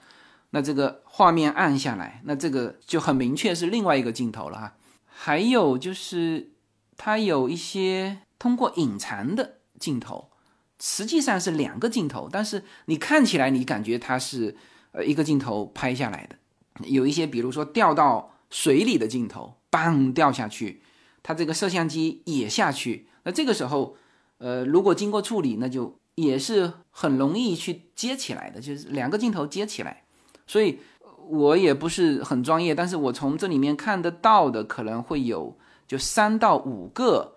[0.51, 4.73] 那这个画面暗下来，那这个就很明确是另外一个镜头了哈。
[5.05, 6.51] 还有就是，
[6.95, 10.29] 它有一些通过隐藏的镜头，
[10.79, 14.55] 实际上是两个镜头，但是你看起来你感觉它是
[14.93, 16.37] 呃一个镜头拍下来的。
[16.85, 20.81] 有一些比如说掉到水里的镜头，嘣掉下去，
[21.25, 23.07] 它这个摄像机也下去。
[23.23, 23.97] 那这个时候，
[24.37, 30.03] 呃，如果经过处理，那就也是很容易去接起来的，就是两个镜头接起来。
[30.45, 30.77] 所以，
[31.27, 35.57] 我也不是很专业，但是我从这里面看得到的可能会有
[35.87, 37.33] 就三到五个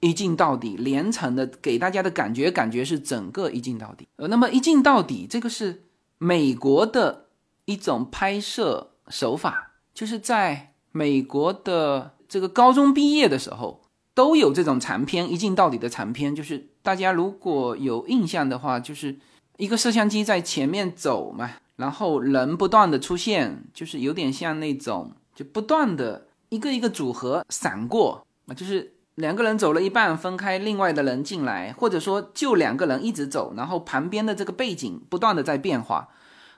[0.00, 4.06] 一镜到底连成的，给大家的感觉感觉是整个一镜到底。
[4.16, 5.84] 呃，那么一镜到底这个是
[6.18, 7.28] 美国的
[7.64, 13.82] 一种拍摄手法，就是在美国的这个高中毕业的时候
[14.14, 19.18] 都有这种长片一镜到底的长片，就是大家如果有印象的话，就是
[19.58, 21.50] 一个摄像机在前面走嘛。
[21.76, 36.08] 然后人不断的出现，就是有点像那种，就不断的一个一个组合闪过啊，就是两个人走了一半分开，另外的人进来，或者说就两个人一直走，然后旁边的这个背景不断的在变化。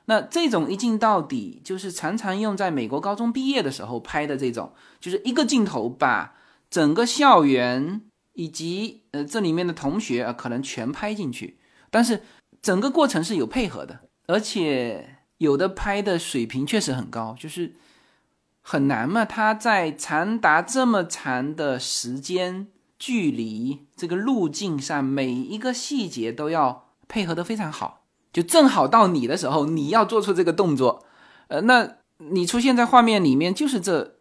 [0.07, 6.37] 那这种一镜到底，就是常常用在美国高中毕业的时候拍的这种，就是一个镜头把
[6.69, 8.03] 整个校园
[8.35, 11.59] 以及呃这里面的同学啊可能全拍进去，
[11.90, 12.23] 但是
[12.61, 14.01] 整个过程是有配合的。
[14.27, 17.75] 而且有的拍的水平确实很高，就是
[18.62, 19.25] 很难嘛。
[19.25, 28.04] 他在长达这么长的时间、距离这个路径上，每一个细节都要配合的非常好，
[28.35, 31.07] 就正好到你的时候，你要做出这个动作，
[31.49, 34.16] 呃，那你出现在画面里面就是这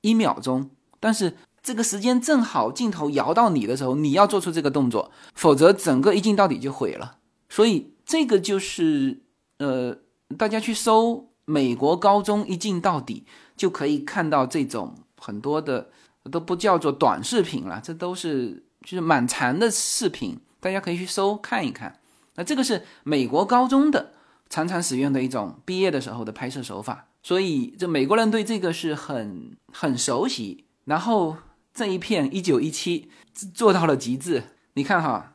[0.00, 7.18] 一秒钟，但是这个时间正好镜头摇到你的时候，你要做出这个动作，否则整个一镜到底就毁了。
[7.48, 9.22] 所以这个就是。
[9.60, 9.92] 呃，
[10.36, 13.26] 大家去搜美国高中一镜到底，
[13.56, 15.88] 就可以看到这种很多的
[16.30, 21.97] 都不叫做短视频了，这都是就是蛮长的视频，大家可以去搜看一看。
[22.38, 24.14] 那这个是美国高中的
[24.48, 30.64] 常常使用的一种毕业的时候的拍摄手法，所以这美国人对这个是很很熟悉。
[30.86, 31.36] 然后
[31.74, 33.10] 这一片一九一七
[33.52, 35.34] 做到了极致，你看哈，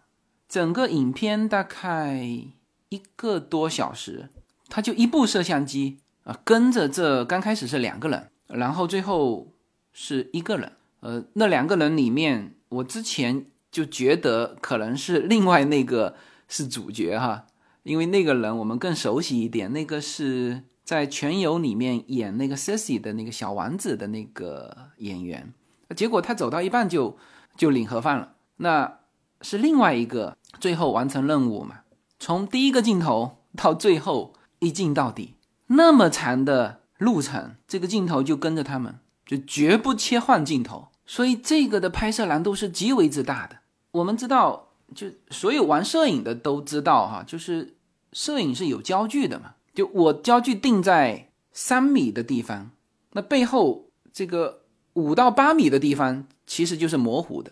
[0.49, 2.47] 整个影片大概。
[2.89, 4.29] 一个多小时，
[4.69, 9.47] 他就一部摄像机啊，跟着这刚开始是两个人，然后最后
[9.91, 10.73] 是一个人。
[10.99, 16.15] 呃，那两个人里面，我之前就觉得可能是另外那个
[16.47, 17.45] 是主角哈，
[17.83, 25.53] 因为那个人我们更熟悉一点，那个是在《全游》里面演那个 Sissy 的那个小王子的那个演员。
[25.95, 27.17] 结果他走到一半就
[27.55, 28.99] 就领盒饭了，那
[29.41, 31.81] 是另外一个最后完成任务嘛。
[32.19, 35.35] 从第一个镜头到最后一镜到底，
[35.67, 43.57] 那么长的路程，这个镜头就跟着他们，就绝不切换镜头，所以这个的拍摄难度是极为之大的。
[43.91, 47.75] 我们知道，就所有玩摄影的都知道哈，就是
[48.11, 52.71] 摄影是有焦距的嘛，就我焦距定在三米的地方，
[53.11, 54.61] 那背后这个
[54.93, 57.51] 五到八米的地方其实就是模糊的，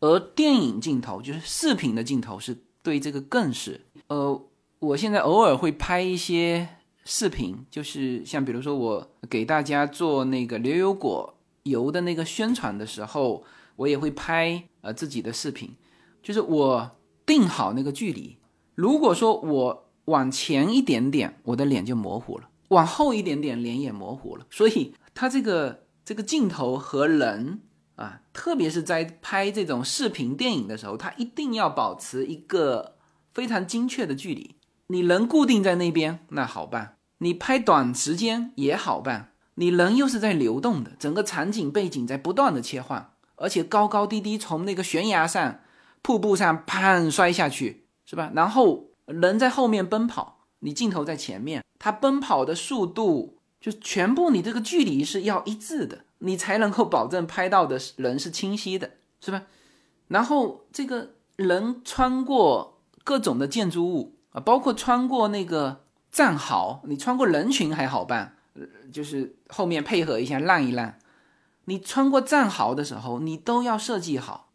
[0.00, 2.56] 而电影镜头就是视频的镜头是。
[2.84, 4.42] 对这个更是，呃，
[4.80, 6.66] 我现在偶尔会拍一些
[7.04, 11.32] 视频，就是像比如说我给大家做那个牛油果
[11.62, 13.44] 油的那个宣传的时候，
[13.76, 15.72] 我也会拍呃自己的视频，
[16.22, 16.90] 就是我
[17.26, 18.38] 定好那个距离，
[18.74, 24.46] 如果说我往前一点点，我的脸就模糊了；往后一点点，脸也模糊了。
[24.50, 27.62] 所以它这个这个镜头和人。
[27.96, 32.96] 啊，特别是在拍这种视频电影的时候，它一定要保持一个
[33.34, 34.56] 非常精确的距离。
[34.86, 39.32] 你人固定在那边，那好办；你拍短时间也好办。
[39.56, 45.60] 你人又是在流动的，整个场景背景在不断的切换，而且高高低低从那个悬崖上、
[46.02, 48.30] 瀑布上砰摔下去，是吧？
[48.34, 58.90] 然后人在后面奔跑，你镜头在前面，他奔跑的速度就全部你这个距离是要一致的，你才能够保证拍到的人是清晰的，
[59.20, 59.42] 是吧？
[60.08, 68.36] 然后这个人穿过各种的建筑物啊，包括穿过那个战壕，你穿过人群还好办。
[68.92, 70.94] 就是后面配合一下让一让，
[71.64, 74.51] 你穿过战壕的时候，你都要设计好，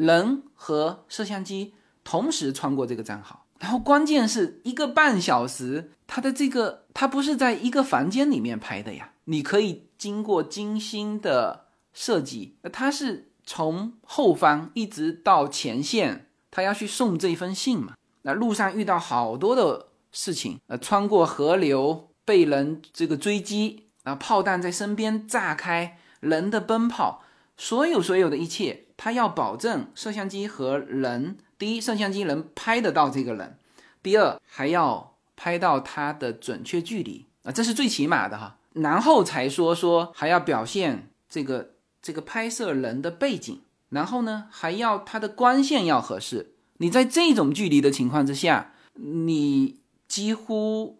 [0.00, 22.06] 人和摄像机同时穿过这个战壕，然后关键是一个半小时，它的这个它不是在一个房间里面拍的呀，你可以经过精心的设计，它是从后方一直到前线，他要去送这封信嘛，那路上遇到好多的事情，呃，穿过河流。
[22.22, 27.24] 被人这个追击啊，炮弹在身边炸开，人的奔跑，
[27.56, 33.56] 所有所有的一切，他要保证摄像机和人，第一，摄像机能拍得到这个人；
[34.02, 38.58] 第二，还要拍到他的准确距离啊，这是最起码的哈。
[38.74, 41.70] 然后才说说还要表现这个
[42.02, 46.52] 这个拍摄人的背景，然后呢，还要他的光线要合适。
[46.76, 50.98] 你在这种距离的情况之下，你几乎。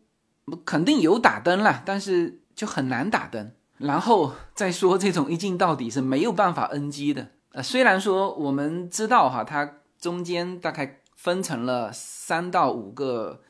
[0.64, 3.52] 肯定有打灯了，但是就很难打灯。
[3.78, 7.28] 然后再说这种一镜到底是没有办法 NG 的。
[7.52, 13.42] 呃，虽然说我们知道哈，它中间大概分成了三到五个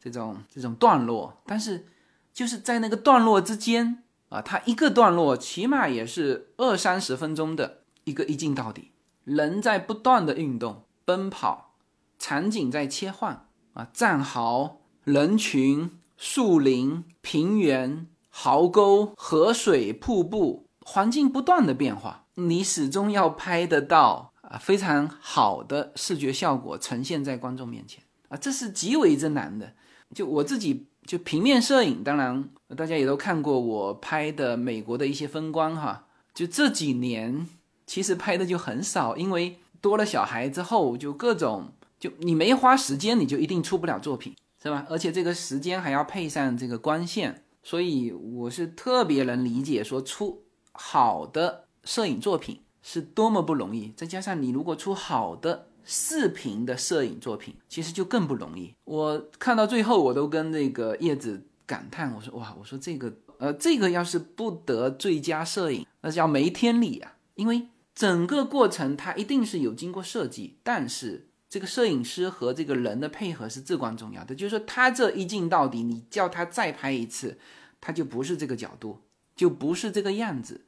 [0.00, 1.86] 这种这种段落，但是
[2.32, 8.92] 就是在那个段落之间啊，它一个段落起码也是二三十分钟的一个一镜到底，
[9.24, 11.74] 人在不断的运动奔跑，
[12.18, 15.98] 场景在切换啊，战壕人群。
[16.18, 29.74] 树林、平原、壕沟、河水、瀑布，环境不断的变化，你始终要拍得到啊非常好的视觉效果呈现在观众面前啊，这是极为之难的。
[30.14, 36.06] 就我自己就平面摄影，当然大家也都看过我拍的美国的一些风光哈。
[36.34, 37.46] 就这几年
[37.86, 44.34] 其实拍的就很少，因为多了小孩之后，就各种就你没花时间，你就一定出不了作品。
[44.62, 44.86] 是吧？
[44.88, 53.92] 而且这个时间还要配上这个光线，所以我是特别能理解说出好的摄影作品是多么不容易。
[53.96, 58.74] 再加上你如果出好的视频的摄影作品，其实就更不容易。
[58.84, 67.16] 我看到最后，我都跟那个叶子感叹，我说哇，我说这个呃，这个要是不得最佳摄影，那叫没天理啊！
[67.34, 71.28] 因为整个过程它一定是有经过设计，但是。
[71.52, 77.38] 这个摄影师和这个人的配合是至关重要的，就是说他这一镜到底，你叫他再拍一次，
[77.78, 79.00] 他就不是这个角度，
[79.36, 80.62] 就不是这个样子。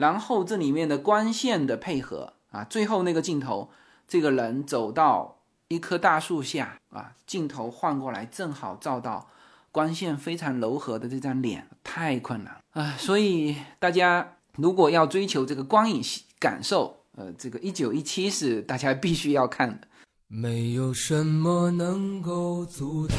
[0.00, 3.70] 然后这里面的光线的配合啊，最后那个镜头，
[4.08, 9.28] 这个人走到一棵大树下啊，镜头换过来正好照到
[9.70, 12.96] 光线非常柔和的这张脸，太困难啊！
[12.98, 16.02] 所以大家如果要追求这个光影
[16.38, 19.86] 感受，呃，这个一九一七是大家必须要看的。
[20.26, 23.18] 没有什么能够阻挡，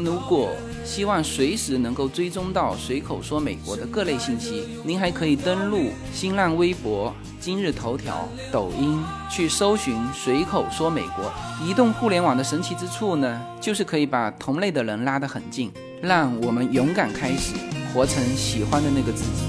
[0.03, 0.49] 如果
[0.83, 4.67] 希望随时能够追踪到随口说美国的各类信息。
[4.83, 8.99] 您还可以登录新浪微博、今日头条、抖音
[9.29, 11.31] 去搜寻“随口说美国”。
[11.63, 15.71] 移动互联网的神奇之处呢，就是可以把同类的人拉得很近，
[16.01, 17.55] 让我们勇敢开始，
[17.93, 19.43] 活成喜欢的那个自己。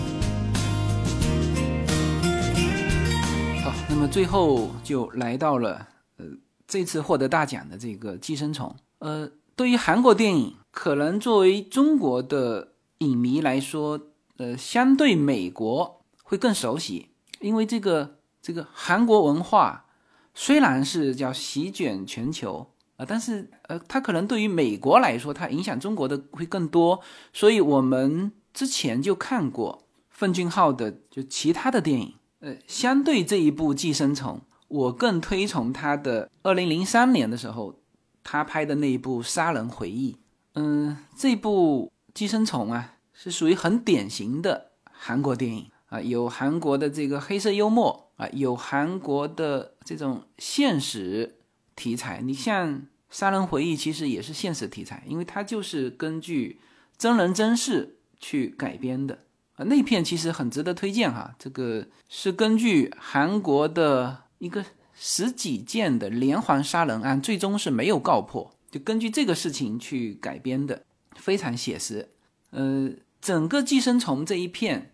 [3.65, 5.89] 好，那么最后就来到了
[6.19, 6.27] 呃
[6.67, 8.69] 这次获得大奖的这个《寄生虫》。
[8.99, 10.57] 呃，对于韩国电影。
[10.75, 14.01] 可能作为中国的影迷来说，
[14.39, 19.85] 呃，相对美国会更熟悉，因为这个这个韩国文化
[20.33, 26.99] 虽然是叫席卷全球啊，但是呃，它可能对于美国来说，它影响中国的会更多，
[27.35, 37.79] 所以我们之前就看过奉俊昊的就其他的电影，呃，相对这一部《寄生虫》，我更推崇他的二零零三年的时候
[38.23, 40.13] 他拍的那一部《杀人回忆》。
[40.55, 51.39] 嗯，这部《寄生虫》啊，是属于很典型的韩国电影啊，有韩国的这个黑色幽默啊，有韩国的这种现实
[51.75, 52.21] 题材。
[52.21, 52.69] 你像
[53.09, 56.61] 《杀人回忆》，其实也是现实题材，因为它就是根据
[56.99, 59.21] 真人真事去改编的
[59.55, 59.65] 啊。
[59.65, 64.65] 那片其实很值得推荐哈，这个是根据韩国的一个
[65.05, 68.55] 十几件的连环杀人案，最终是没有告破。
[68.71, 70.81] 就根据这个事情去改编的，
[71.17, 72.09] 非常写实。
[72.51, 72.89] 呃，
[73.21, 74.93] 整个《寄生虫》这一片，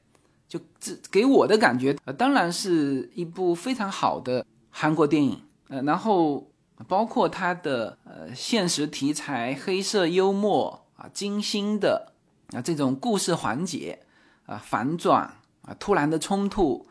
[0.49, 5.43] 就这给我的感觉，呃，当然是一部非常好的韩国电影。
[5.69, 6.51] 呃，然后
[6.89, 12.15] 包括它的呃现实题材、黑色幽默啊、精心的
[12.55, 14.01] 啊这种故事环节
[14.47, 15.25] 啊反转
[15.61, 16.87] 啊突然的冲突，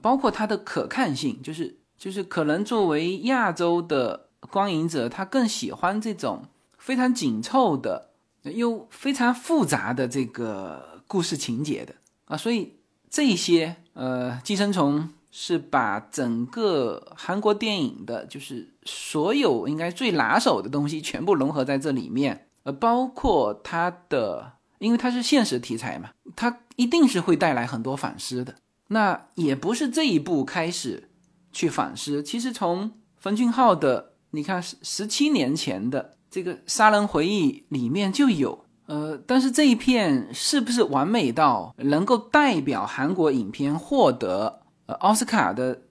[0.00, 4.26] 包括它的可看性，就是就是可能作为亚洲的。
[4.50, 6.42] 观影者他更喜欢这种
[6.78, 8.10] 非常紧凑的
[8.42, 11.94] 又非常复杂的这个故事情节的
[12.24, 12.76] 啊，所以
[13.10, 28.54] 这些呃寄生虫是把整个韩国电影的，就是所有应该最拿手的东西全部融合在这里面，呃，包括它的，因为它是现实题材嘛，它一定是会带来很多反思的。
[28.88, 31.09] 那也不是这一部开始
[31.52, 34.08] 去反思，其实从冯俊浩的。
[34.32, 45.82] 你看十十七年前的这个《杀人回忆》里面就有，呃，但是这一片是不是完美到能够代表韩国影片获得呃奥斯卡的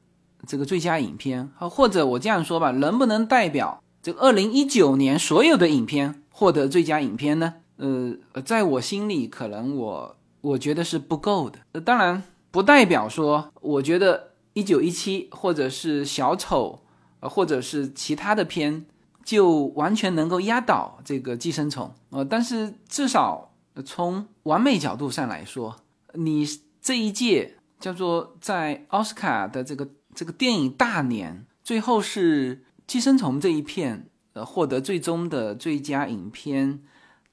[0.47, 1.51] 这个最佳影片？
[1.57, 7.55] 啊，或者我这样说吧，能不能代表这个二零一九年所有的影片获得最佳影片呢？
[7.75, 11.59] 呃，在我心里，可能我我觉得是不够的。
[11.73, 16.81] 呃，当然不代表说，我觉得一九一七或者是小丑。
[17.21, 18.85] 呃，或者是其他的片，
[19.25, 23.51] 就完全能够压倒这个《寄生虫》呃，但是至少
[23.83, 25.75] 从完美角度上来说，
[26.13, 26.47] 你
[26.81, 32.55] 这一届叫做在奥斯卡的这个这个电影大年，最后是
[32.87, 36.81] 《寄生虫》这一片呃获得最终的最佳影片，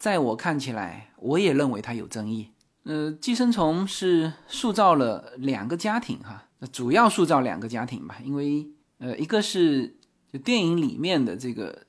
[0.01, 2.51] 在我看起来，我也认为它有争议。
[2.83, 8.67] 呃，《寄生虫》是塑造了两个家庭哈，主要塑造两个家庭吧，因为。
[8.99, 9.95] 呃，一个是
[10.33, 11.85] 就电影里面的这个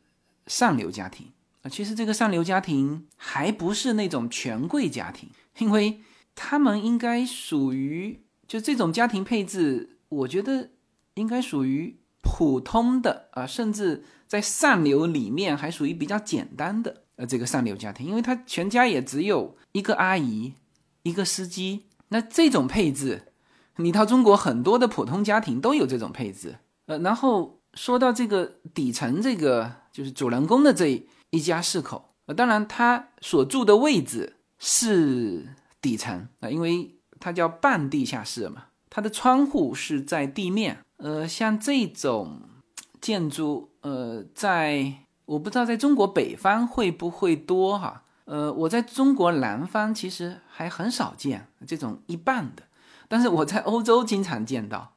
[0.46, 6.02] 上流家庭啊，其实这个上流家庭还不是那种权贵家庭， 因为
[6.36, 10.72] 他们应该属于就这种家庭配置，我觉得
[11.14, 20.56] 应该属于普通的啊，甚至在上流里面还属于比较简单的呃这个上流家庭，因为他全家也只有一个阿姨，
[21.04, 23.32] 一个司机，那这种配置，
[23.78, 26.58] 你到中国很多的普通家庭都有这种配置。
[26.88, 40.78] 呃，然后说到这个底层，这个就是主人公的这一家四口，呃，当然他所住的位置是底层啊，因为它叫半地下室嘛，它的窗户是在地面。
[40.98, 42.42] 呃，像这种
[43.00, 44.94] 建筑，呃，在
[45.26, 52.64] 我不知道在中国北方会不会多哈，呃，我在中国南方其实还很少见这种一半的，
[53.08, 54.94] 但是我在欧洲经常见到。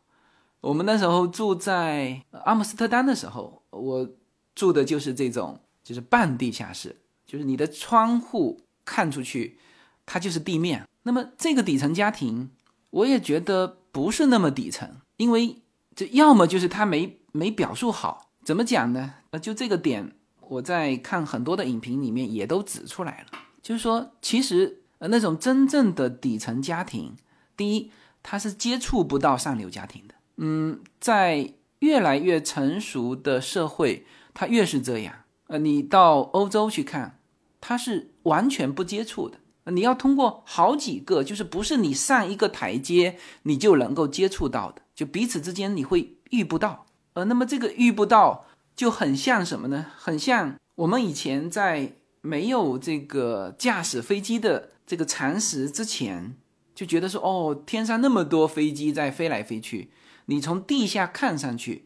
[0.61, 4.09] 我们那时候住在阿姆斯特丹的时候，我
[4.55, 9.59] 住的就是这种，就是半地下室，就是你的窗户看出去，
[10.05, 10.87] 它就是地面。
[11.05, 12.51] 那么这个底层家庭，
[12.91, 15.63] 我也觉得不是那么底层，因为
[15.97, 19.15] 这要么就是他没没表述好，怎么讲呢？
[19.31, 27.17] 呃，就这个点，我在看很多的影评里面也都指出来了，就是说，其实呃那种真正的底层家庭，
[27.57, 27.91] 第一，
[28.23, 30.15] 他是接触不到上流家庭的。
[30.37, 35.15] 嗯，在越来越成熟的社会，它越是这样。
[35.49, 37.19] 呃，你到欧洲去看，
[37.61, 39.39] 它是完全不接触的。
[39.65, 46.87] 你要通过好几个，就是不是你上一个台阶，你就能够接触到的，就彼此之间你会遇不到。
[47.13, 49.87] 呃，那么这个遇不到，就很像什么呢？
[49.97, 56.37] 很像我们以前在没有这个驾驶飞机的这个常识之前，
[56.81, 59.91] 就觉得说，哦，天上那么多飞机在飞来飞去。
[60.25, 61.85] 你从地下看上去，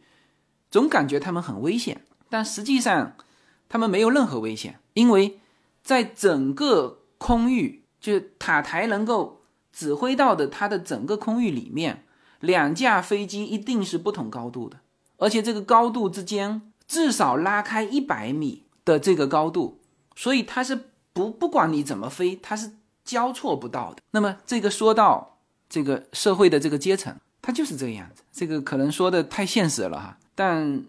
[0.70, 3.16] 总感觉他们很危险，但实际上，
[3.68, 5.40] 他们没有任何危险，因为
[5.82, 9.42] 在整个空域，就塔台能够
[9.72, 12.04] 指挥到的它的整个空域里面，
[12.38, 14.78] 两架飞机一定是不同高度的，
[15.16, 19.80] 而且这个高度之间至少拉开一百米的这个高度，
[20.14, 22.70] 所以它是不不管你怎么飞，它是
[23.04, 24.02] 交错不到的。
[24.10, 25.38] 那么这个说到
[25.68, 28.22] 这个社会的这个阶层，它就是这个样子。
[28.32, 30.84] 这个可能说的太现实了哈，但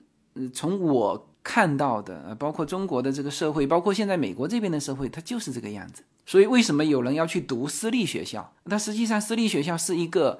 [0.53, 6.03] 从我看到的，包括中国的这个社会，包括现在美国这边的社会，它就是这个样子。
[6.25, 8.51] 所以为什么有人要去读私立学校？
[8.63, 10.39] 那实际上私立学校是一个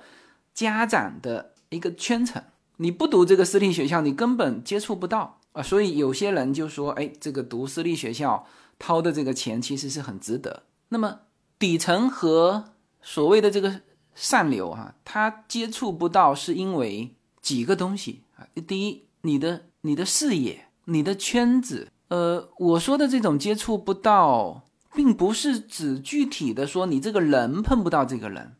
[0.53, 2.41] 家长的一个圈层，
[2.77, 5.61] 你不读这个私立学校，你根本接触不到啊。
[5.61, 8.47] 所以有些人就说，哎，这个读私立学校
[8.79, 10.63] 掏的这个钱其实是很值得。
[10.89, 11.19] 那么
[11.57, 13.81] 底层和所谓的这个
[14.13, 18.47] 上流啊，他接触不到是因为几个东西啊。
[18.67, 24.63] 第一，你的你的视野，你的圈子，呃，我说的这种接触不到。
[24.95, 28.55] 并不是指具体的说你这个人碰不到这个人，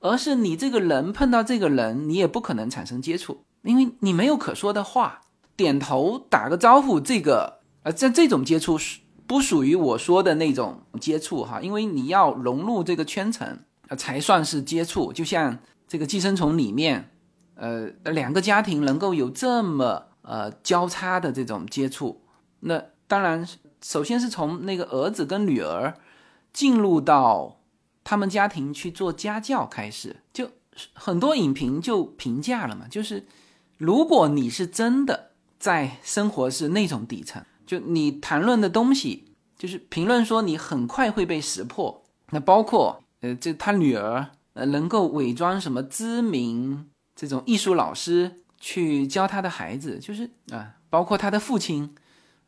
[0.00, 5.20] 而是你这个人碰到这个人，你也不可能产生接触，因为你没有可说的话，
[5.56, 13.60] 点头打个招呼，这个呃，在这种接触是不属于我说的那种接触哈，因为你要融入这个圈层，
[13.96, 15.12] 才算是接触。
[15.12, 17.10] 就像这个寄生虫里面，
[17.54, 22.22] 呃，两个家庭能够有这么呃交叉的这种接触，
[22.58, 23.46] 那当然。
[23.80, 25.94] 首先是从那个儿子跟女儿
[26.52, 27.60] 进入到
[28.02, 30.50] 他们家庭去做家教开始，就
[30.94, 33.24] 很多影评就评价了嘛，就是
[33.76, 42.02] 如果你是真的在生活是那种底层，就你谈论的东西，就是评论说你很快会被识破。
[42.30, 51.94] 那包括呃，这他女儿呃能够伪装什么知名这种艺术老师去教他的孩子，就是啊，包括他的父亲。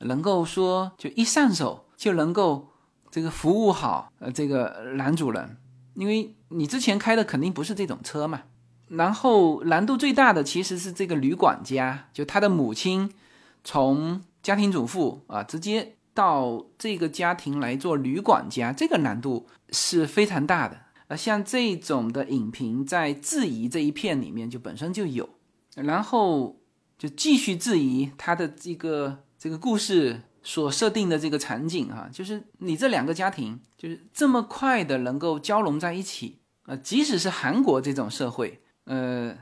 [0.02, 2.70] 能够说就一上手就能够
[3.10, 5.58] 这个服务好呃这个男主人，
[5.92, 8.44] 因为你之前开的肯定不是这种车嘛。
[8.88, 13.12] 然后难度最大的其实是这个女管家，就他的母亲
[13.62, 20.80] 从家庭主妇啊直接到这个家庭来做女管家，这个难度是非常大的。
[21.08, 25.28] 呃，像这种的影评在质疑这一片里面就本身就有，
[25.74, 26.60] 然后
[26.98, 29.24] 就继续质疑他的这个。
[29.42, 39.34] 这个故事所设定的这个场景哈，就是你这两个家庭就是这么快的能够交融在一起啊，即使是韩国这种社会，呃，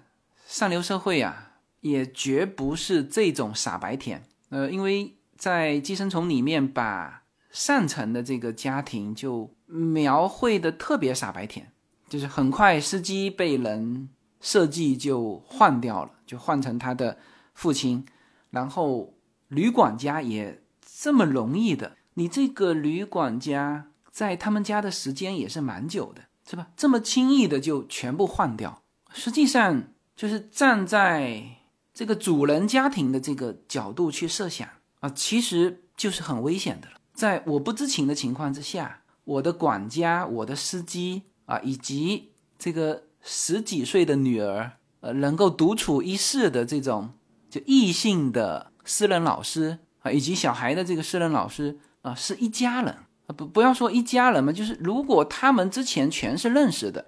[0.47, 4.23] 上流社会啊，也绝不是这种傻白甜。
[4.51, 11.73] 呃，因为在《寄生虫》里面把上层的这个家庭就描绘的特别傻白甜，
[12.09, 14.09] 就是很快司机被人
[14.41, 17.19] 设计就换掉了，就换成他的
[17.55, 18.07] 父亲，
[18.51, 19.15] 然后。
[19.51, 20.63] 旅管家也
[21.01, 21.97] 这么容易的？
[22.13, 26.69] 你这个旅管家在他们家的时间也是蛮久的，是吧？
[26.77, 28.83] 这么轻易的就全部换掉，
[29.15, 29.85] 实际上
[30.15, 31.58] 就是站在
[31.99, 34.69] 这个主人家庭的这个角度去设想
[35.01, 36.95] 啊，其实就是很危险的了。
[37.13, 47.15] 在我不知情的情况之下，我的管家、我的司机啊，以及这个十几岁的女儿，呃，能够独处一室的这种
[47.51, 48.71] 就异性的。
[48.85, 52.95] 私人老师啊，以及小孩的这个私人老师啊，是一家人
[53.27, 57.07] 啊，不不要说一家人嘛，就是如果他们之前全是认识的，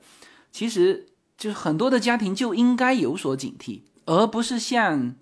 [0.51, 1.07] 其实
[1.39, 5.15] 就是很多的家庭就应该有所警惕，而不是像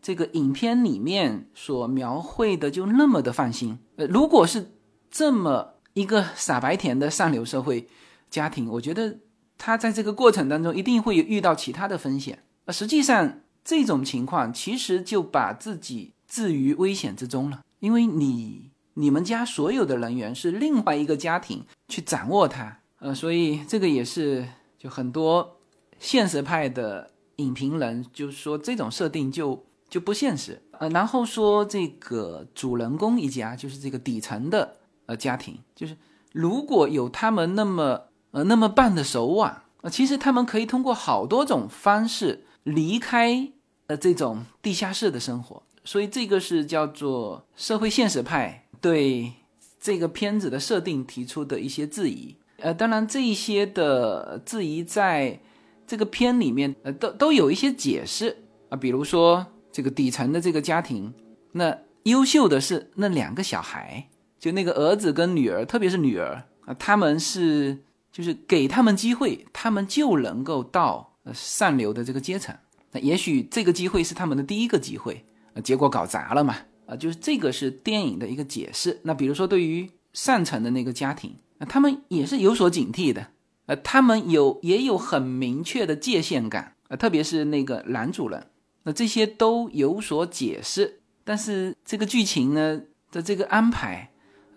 [0.00, 3.78] 这个影片里面所描绘的就那么的放心。
[3.96, 4.70] 呃，如果是
[5.10, 7.88] 这么一个傻白甜的上流社会
[8.30, 9.18] 家庭，我觉得
[9.56, 12.44] 他在这个过程当中一定会遇到其他的风险。
[12.66, 13.40] 呃，实际上。
[13.64, 25.58] 这种情况其实就把自己置于危险之中了，因为你你们家所有的人员是另外一个家庭去掌握它，呃，所以这个也是就很多
[25.98, 34.76] 现实派的影评人就是说这种设定就就不现实，呃，然后说这个主人公一家就是这个底层的
[35.06, 35.96] 呃家庭，就是
[36.32, 43.52] 如果有他们那么呃那么棒的手腕，呃，其实他们可以通过好多种方式离开。
[43.88, 49.32] 呃，这种地下室的生活，所以这个是叫做社会现实派对
[49.80, 52.36] 这个片子的设定提出的一些质疑。
[52.58, 55.40] 呃，当然这一些的质疑在
[55.88, 58.36] 这个片里面，呃，都都有一些解释
[58.68, 58.76] 啊。
[58.76, 61.12] 比如说这个底层的这个家庭，
[61.52, 64.08] 那优秀的是那两个小孩，
[64.38, 67.78] 就那个儿子跟女儿，特别是女儿啊，他们是
[68.12, 72.54] 就是给他们机会，他们就能够到上流的这个阶层。
[72.92, 75.24] 那也许这个机会是他们的第一个机会，
[75.54, 79.00] 呃，结果搞砸了嘛，啊，就是这个是电影的一个解释。
[79.02, 83.26] 那比如说对于上层的那个家庭，那他们也是有所警惕的，
[83.68, 88.46] 呃，他们有也有很明确的界限感，啊，特别是那个男主人，
[88.84, 91.00] 那这些都有所解释。
[91.22, 92.80] 但是这个剧情呢
[93.12, 94.10] 的这个安排，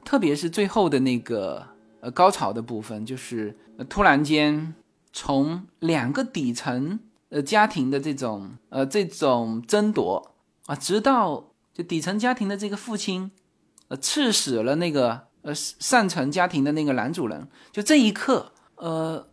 [0.05, 1.68] 特别是最后的那个
[1.99, 3.53] 呃高潮的部分，就是
[3.89, 4.74] 突然间
[5.12, 6.97] 从两个底层
[7.28, 10.32] 呃家庭的这种呃这种争夺
[10.68, 13.30] 啊，直到就底层家庭的这个父亲
[13.89, 19.27] 呃刺死了那个呃上层家庭的那个男主人，就这一刻，呃，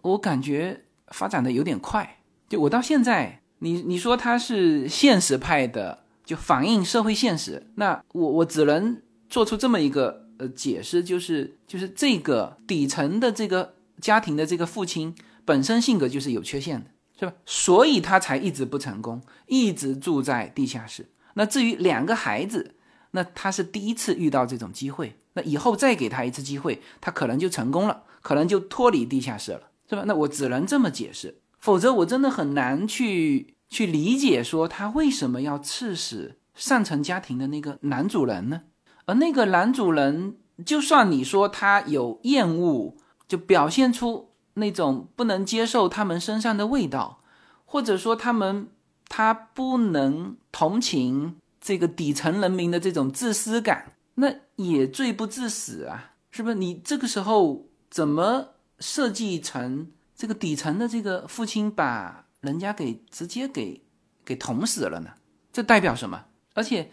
[0.00, 2.22] 我感觉发展的有点快。
[2.48, 16.86] 就我到现在，你你说他是现实派的，就反映社会现实，那我我只能做出这么一个呃解释，就是就是这个底层的这个家庭的这个父亲本身性格就是有缺陷的，
[17.18, 17.34] 是吧？
[17.44, 21.06] 所以他才一直不成功，一直住在地下室。
[21.34, 22.74] 那至于两个孩子，
[23.10, 30.04] 那他是第一次遇到这种机会，那以后再给他一次机会，他可能就成功了，可能就脱离地下室了，是吧？
[30.06, 31.42] 那我只能这么解释。
[31.60, 38.62] 否则我真的很难去去理解，说他为什么要刺死上层家庭的那个男主人呢？
[39.04, 42.96] 而那个男主人，就算你说他有厌恶，
[43.28, 47.20] 就表现出那种不能接受他们身上的味道，
[47.66, 48.68] 或者说他们
[49.08, 56.54] 他不能同情这个底层人民的这种自私感，那也罪不至死啊，是不是？
[56.54, 58.48] 你这个时候怎么
[58.80, 59.86] 设计成？
[60.16, 63.84] 这个底层的这个父亲把人家给直接给
[64.24, 65.10] 给捅死了呢？
[65.52, 66.24] 这代表什么？
[66.54, 66.90] 而且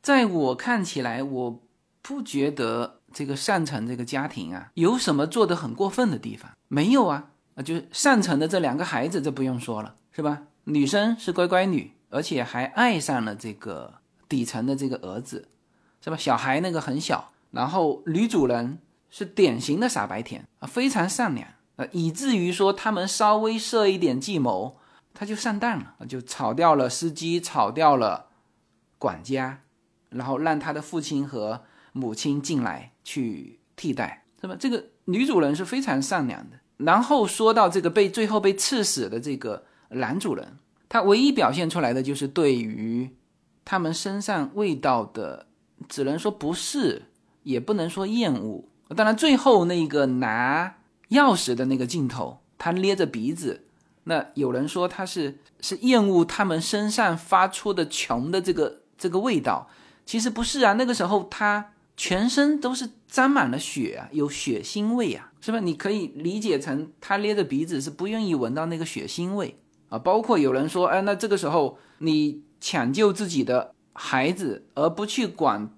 [0.00, 1.60] 在我看起来，我
[2.02, 10.44] 不觉得这个上层这个家庭啊有什么做的很过分的地方，没有啊啊，就是上层的这两个孩子，这不用说了，是吧？
[10.62, 13.94] 女生是乖乖女，而且还爱上了这个
[14.28, 15.48] 底层的这个儿子，
[16.00, 16.16] 是吧？
[16.16, 18.78] 小孩那个很小，然后女主人
[19.16, 21.46] 是典型的傻白甜啊，非常善良。
[21.76, 24.76] 呃，以至于说他们稍微设一点计谋，
[25.12, 28.26] 他就上当了，就炒掉了司机，炒掉了
[28.98, 29.60] 管家，
[30.08, 31.62] 然后让他的父亲和
[31.92, 34.56] 母亲进来去替代，是吧？
[34.58, 36.58] 这个女主人是非常善良的。
[36.78, 40.58] 然后说到这个被最后被刺死的这个男主人，
[40.88, 43.14] 他唯一表现出来的就是对于
[43.64, 45.46] 他们身上味道的，
[45.88, 47.02] 只能说不适，
[47.44, 48.64] 也不能说厌恶。
[48.88, 50.76] 当然，最后那个拿。
[51.10, 53.66] 钥匙的那个镜头，他捏着鼻子，
[54.04, 59.68] 那有人说他是是厌恶他们身上发出的穷的这个这个味道，
[60.04, 65.60] 其实不是啊，那个时候他全身都是沾满了血啊，有血腥味啊，是吧？
[65.60, 69.56] 你可以理解成他捏着鼻子是不愿意闻到那个血腥味
[69.90, 69.98] 啊。
[69.98, 75.70] 包括有人说，哎，那这个时候你抢救自己的孩子，而不去管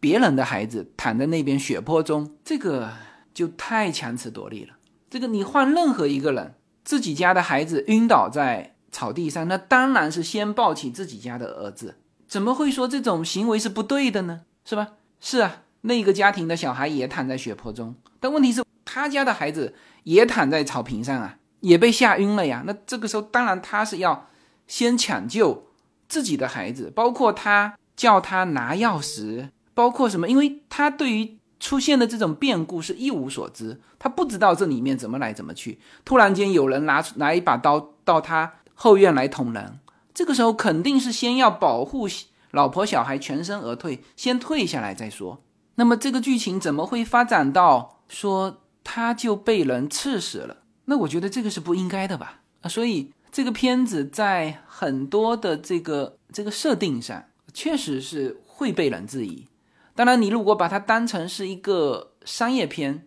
[0.00, 2.90] 别人的孩子躺在那边血泊中，这个。
[3.32, 4.74] 就太强词夺理了。
[5.08, 11.94] 这个你换任何一个人，自己家的孩子晕倒在草地上，那当然是先抱起自己家的儿子。
[12.26, 14.42] 怎么会说这种行为是不对的呢？
[14.64, 14.94] 是吧？
[15.20, 22.64] 是啊，那个家庭的小孩也躺在血泊中，但问题是他家的孩子也躺在草坪上啊，也被吓晕了呀。
[22.66, 24.28] 那这个时候当然他是要
[24.66, 25.68] 先抢救
[26.08, 29.50] 自己的孩子，包括他叫他拿钥匙，
[29.80, 30.28] 包括什么？
[30.28, 31.38] 因为他对于。
[31.68, 35.78] 出现的这种变故是一无所知，他不知道这里面怎么来怎么去。
[36.06, 39.78] 突然间有人拿出拿一把刀到他后院来捅人，
[40.14, 42.08] 这个时候肯定是先要保护
[42.52, 45.42] 老婆小孩全身而退，先退下来再说。
[45.74, 50.62] 那么这个剧情怎么会发展到说他就被人刺死了？
[50.86, 52.40] 那我觉得这个是不应该的吧？
[52.62, 57.22] 啊，所以这个片子在很多的这个这个设定上，
[57.52, 59.46] 确实是会被人质疑。
[60.00, 63.06] 当然，你如果把它当成是一个商业片，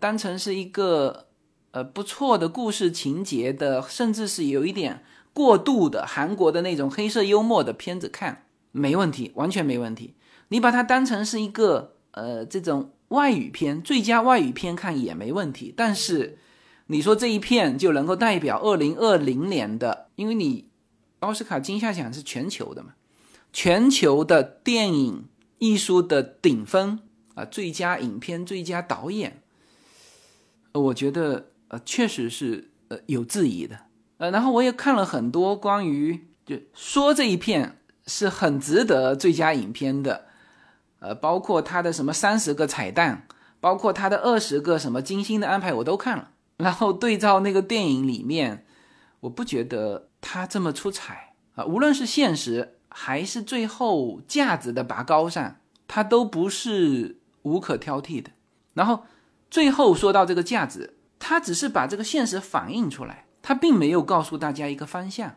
[0.00, 1.26] 当成是一个
[1.72, 5.04] 呃不错的故事情节的，甚至是有一点
[5.34, 10.14] 过度的韩国的那种黑色幽默的片子看，没问题，完全没问题。
[10.48, 15.74] 你把它当成是一个呃这种外语片，最佳外语片看也没问题。
[15.76, 16.38] 但是
[16.86, 20.70] 你说这一片就能够代表二零二零年的，因为你
[21.18, 22.94] 奥斯卡金像奖是全球的嘛，
[23.52, 25.24] 全球的电影。
[25.62, 26.98] 艺术的顶峰
[27.36, 29.40] 啊，最佳影片、最佳导演，
[30.72, 33.78] 我觉得呃确实是呃有质疑的
[34.16, 40.26] 呃，然后我也看了很多关于就说这一片是很值得最佳影片的，
[40.98, 43.28] 呃，包括他的什么三十个彩蛋，
[43.60, 48.66] 包括他的二十个什么精心的安排，我都看了，然后对照那个电影里面，
[49.20, 52.78] 我不觉得他这么出彩啊，无论是现实。
[52.94, 55.56] 还是最后价值的拔高上，
[55.88, 58.30] 它都不是无可挑剔的。
[58.74, 59.04] 然后
[59.50, 65.36] 最后说到这个价值，它只是把这个现实反映出来，它并没有告诉大家一个方向。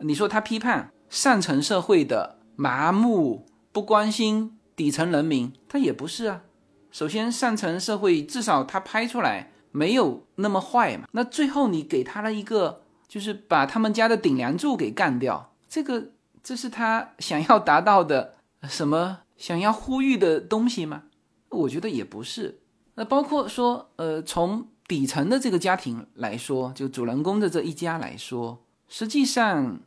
[0.00, 6.42] 你说他批判上层社会的麻木，不关心底层人民，他也不是啊。
[6.90, 11.06] 首先上层社会至少他拍出来没有那么坏嘛。
[11.12, 16.12] 那最后你给他了一个，就是把他们家的顶梁柱给干掉，这个
[16.42, 18.34] 这是他想要达到的
[18.68, 19.20] 什么？
[19.36, 21.04] 想要呼吁的东西吗？
[21.48, 22.60] 我觉得也不是。
[22.94, 29.80] 那包括说，呃，从底层的这个家庭来说，就主人公的这一家来说，实际上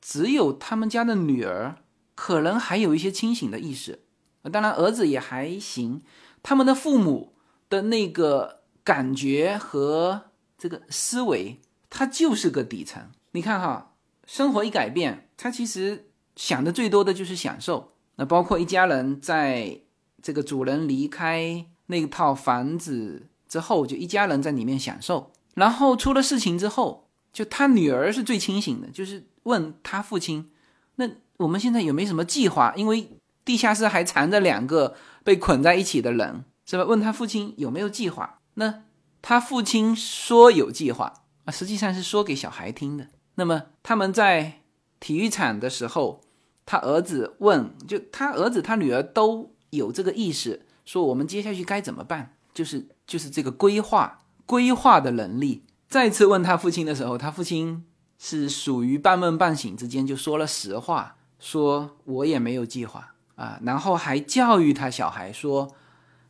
[0.00, 1.76] 只有他们家的女儿
[2.14, 4.04] 可能还有一些清醒的意识。
[4.52, 6.02] 当然，儿子也还行。
[6.42, 7.34] 他们的父母
[7.68, 13.10] 的那个感觉和这个思维，他就是个底层。
[13.32, 13.94] 你看哈，
[14.24, 17.92] 生活一改变，他其实想的最多的就是享受。
[18.16, 19.80] 那包括一家人在
[20.20, 25.32] 这个主人离开那套房子之后，就一家人在里面享受。
[25.54, 30.50] 然后出了事情之后，就他女儿是最清醒的，就是问他父亲
[30.96, 32.74] ：“那我们现在有没有什么计划？
[32.76, 33.08] 因为
[33.42, 38.40] 地下室还藏着两个被捆在一起的人，是吧？”问他父亲有没有计划。
[38.54, 38.82] 那
[39.22, 43.08] 他父亲说有计划啊，实际上是说给小孩听的。
[43.36, 44.59] 那么他们在
[45.00, 46.20] 体育场的时候。
[46.66, 52.36] 他儿子问，就他儿子、他女儿都有这个意识，说我们接下去该怎么办？
[52.54, 55.64] 就是就是这个规划、规划的能力。
[55.88, 57.84] 再次问他父亲的时候，他父亲
[58.18, 65.74] 是属于半梦半醒之间就说了实话，说我也没有计划啊，然后还教育他小孩说，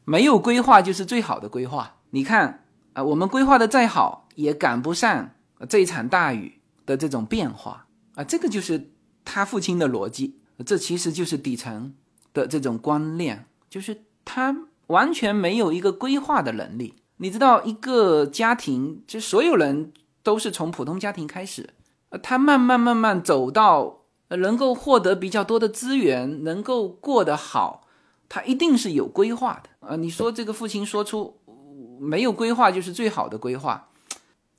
[0.06, 1.96] 没有规划就是最好的规划。
[2.10, 2.64] 你看
[2.94, 5.32] 啊，我们规划的再好，也赶不上
[5.68, 7.86] 这一场大雨的这种变化
[8.20, 8.92] 啊，这个就是。
[9.22, 11.94] 他父亲的逻辑，这其实就是底层
[12.32, 16.94] 的这种观念，就是他完全没有一个规划的能力。
[17.18, 19.92] 你知道，一个家庭，就所有人
[20.22, 21.68] 都是从普通家庭开始，
[22.22, 27.86] 他慢慢慢慢走到能够获得比较多的资源，能够过得好，
[28.28, 29.96] 他一定是有规划的啊。
[29.96, 31.38] 你说这个父亲说出
[32.00, 33.90] 没有规划就是最好的规划，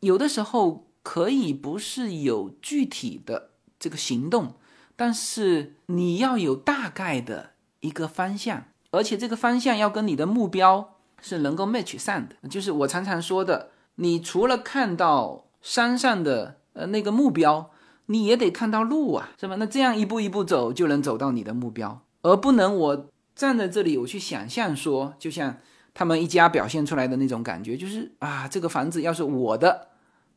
[0.01, 3.49] 有的时候可以不是有具体的。
[3.81, 4.53] 这个行动，
[4.95, 12.47] 但是你要有大概的一个方向，而且这个方向要跟你的目标是能够 match 上的。
[12.47, 17.71] 就是我常常说的，你除了看到山上的呃那个目标，
[18.05, 19.55] 你也得看到路啊，是吧？
[19.55, 25.57] 那这样一步一步走，就能走到你的目标，而不能我站在这里，我去想象说，就像
[25.95, 29.87] 他们一家表现出来的那种感觉，就是啊，这个房子要是我的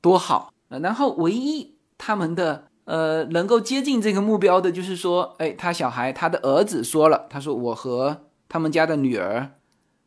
[0.01, 2.69] 多好，然后唯一他们的。
[2.85, 9.53] 呃，能够接近这个目标的，就是说，哎，他小孩，他的儿子说了，他说我和他们家的女儿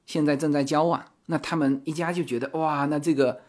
[0.06, 3.42] 现在正在交往，那他们一家就觉得，哇，那这个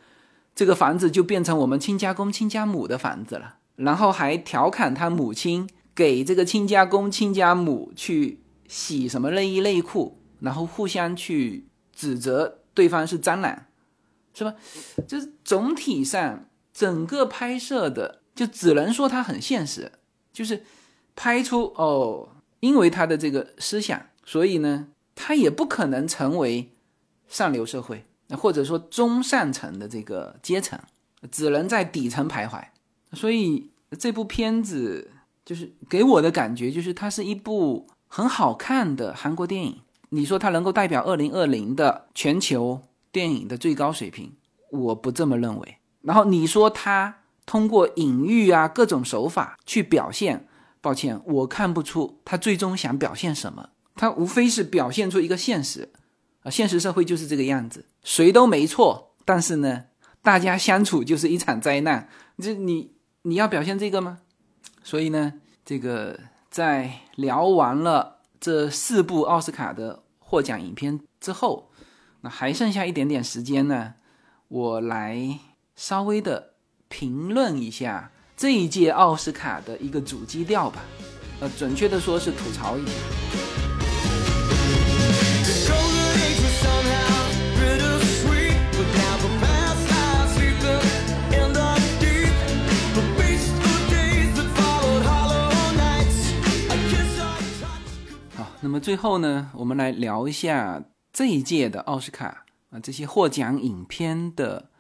[0.55, 13.64] 这个房子就变成我们亲家公亲家母的房子了，然后还调侃他母亲给这个亲家公亲家母去洗什么内衣内裤，然后互相去指责对方是蟑螂，
[14.33, 14.55] 是吧？
[15.07, 18.17] 就是总体上整个拍摄的。
[18.39, 19.91] 就只能说他很现实，
[20.32, 20.62] 就是
[21.16, 22.28] 拍出哦，
[22.61, 24.86] 因为他的这个思想，所以呢，
[25.16, 26.70] 他也不可能成为
[27.26, 30.78] 上流社会，或者说中上层的这个阶层，
[31.32, 32.62] 只能在底层徘徊。
[33.12, 35.11] 所以这部片子
[35.45, 39.80] 就是给我的感觉，就是它是一部很好看的韩国电影。
[40.11, 42.80] 你说它能够代表二零二零的全球
[43.11, 44.32] 电影的最高水平，
[44.70, 45.78] 我不这么认为。
[46.03, 47.16] 然后你说它。
[47.49, 50.46] 通过隐喻啊各种手法去表现，
[50.82, 53.70] 抱歉，我看不出他最终想表现什么。
[53.96, 55.90] 他无非是表现出一个现实，
[56.42, 59.14] 啊，现实社会就是这个样子，谁都没错。
[59.24, 59.86] 但是呢，
[60.20, 62.11] 大家相处就是一场灾难。
[62.36, 62.92] 这你
[63.22, 64.18] 你要表现这个吗？
[64.82, 65.32] 所以呢，
[65.64, 66.20] 这个
[66.51, 71.70] 在聊完了这四部奥斯卡的获奖影片之后，
[72.20, 73.94] 那还剩下一点点时间呢，
[74.49, 75.38] 我来
[75.74, 76.57] 稍微的。
[76.89, 80.82] 评论一下这一届奥斯卡的一个主基调吧，
[81.41, 82.93] 呃，准确的说是吐槽一下。
[98.36, 100.82] 好，那么最后呢，我们来聊一下
[101.12, 104.70] 这一届的奥斯卡啊，这些获奖影片的。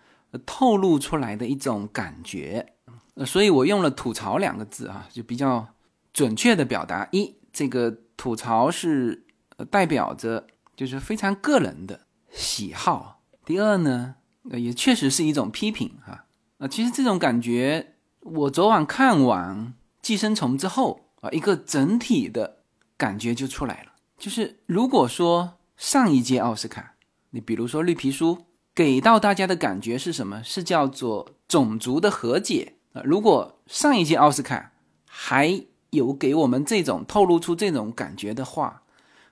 [0.46, 2.74] 透露出来的一种感觉，
[3.14, 5.66] 呃，所以我用了“吐槽”两个字啊，就比较
[6.12, 7.08] 准确的表达。
[7.12, 9.26] 一，这个吐槽是
[9.70, 14.16] 代表着就是非常个人的喜好；第二呢，
[14.50, 16.24] 呃也确实是一种批评哈。
[16.58, 19.56] 啊，其实这种感觉，我昨晚看完
[20.02, 22.58] 《寄生虫》之后啊，一个整体的
[22.96, 23.92] 感觉就出来了。
[24.16, 26.94] 就是如果说上一届奥斯卡，
[27.30, 28.36] 你比如说《绿皮书》，
[28.78, 30.40] 给到大家的感觉是什么？
[30.44, 33.02] 是叫做种族的和解啊。
[33.04, 34.70] 如果上一届奥斯卡
[35.04, 38.84] 还有给我们这种透露出这种感觉的话，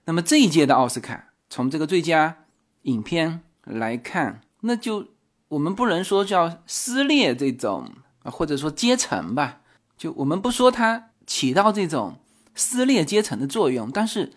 [0.06, 2.38] 那么这一届的奥斯卡，从这个最佳
[2.82, 5.06] 影片来看，那就
[5.46, 7.88] 我们不能说叫撕裂这种
[8.24, 9.60] 啊，或者说阶层吧，
[9.96, 12.16] 就我们不说它起到这种
[12.56, 14.32] 撕裂阶层的作用，但是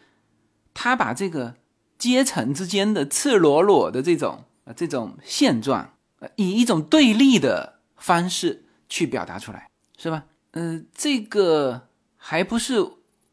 [0.76, 1.56] 它把这个
[1.98, 4.44] 阶层之间的赤裸裸的这种
[4.74, 5.94] 这种现状，
[6.36, 10.26] 以一种对立的方式去表达出来，是吧？
[10.52, 11.86] 嗯，这个。
[12.22, 12.86] 还不是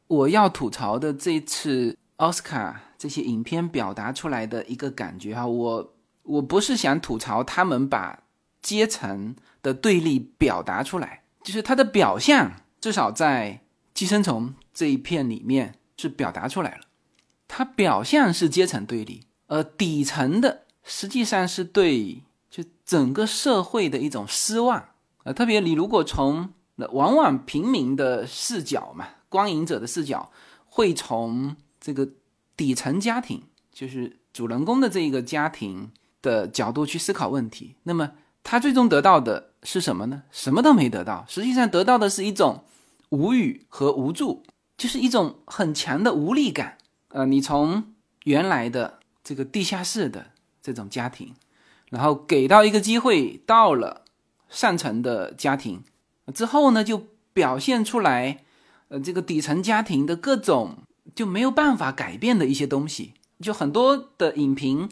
[0.06, 8.20] 我要吐槽的这次奥斯卡这些影片表达出来的一个感觉哈，我我不是想吐槽他们把
[8.62, 13.60] 阶层的对立表达出来，就是他的表象至少在
[13.92, 16.82] 《寄生虫》这一片里面是表达出来了，
[17.48, 24.82] 它表象是阶层对立，而底层的实际上是对就整个社会的一种失望
[25.24, 26.50] 呃，特别你如果从
[26.92, 30.30] 往往平民的视角嘛，观影者的视角
[30.66, 32.08] 会从这个
[32.56, 35.90] 底层家庭，就是主人公的这一个家庭
[36.22, 37.74] 的角度去思考问题。
[37.82, 38.12] 那么
[38.44, 40.22] 他最终得到的是什么呢？
[40.30, 42.62] 什么都没得到，实际上得到的是一种
[43.08, 44.44] 无语和无助，
[44.76, 46.78] 就是一种很强的无力感。
[47.08, 50.30] 呃，你从原来的这个地下室的
[50.66, 51.32] 这种家庭，
[51.90, 54.02] 然后给到一个机会到了
[54.48, 55.84] 上层的家庭。
[56.34, 58.42] 之后呢，就表现出来，
[58.88, 60.78] 呃，这个底层家庭的各种
[61.14, 63.14] 就没有办法改变的一些东西。
[63.40, 64.88] 就很多的影评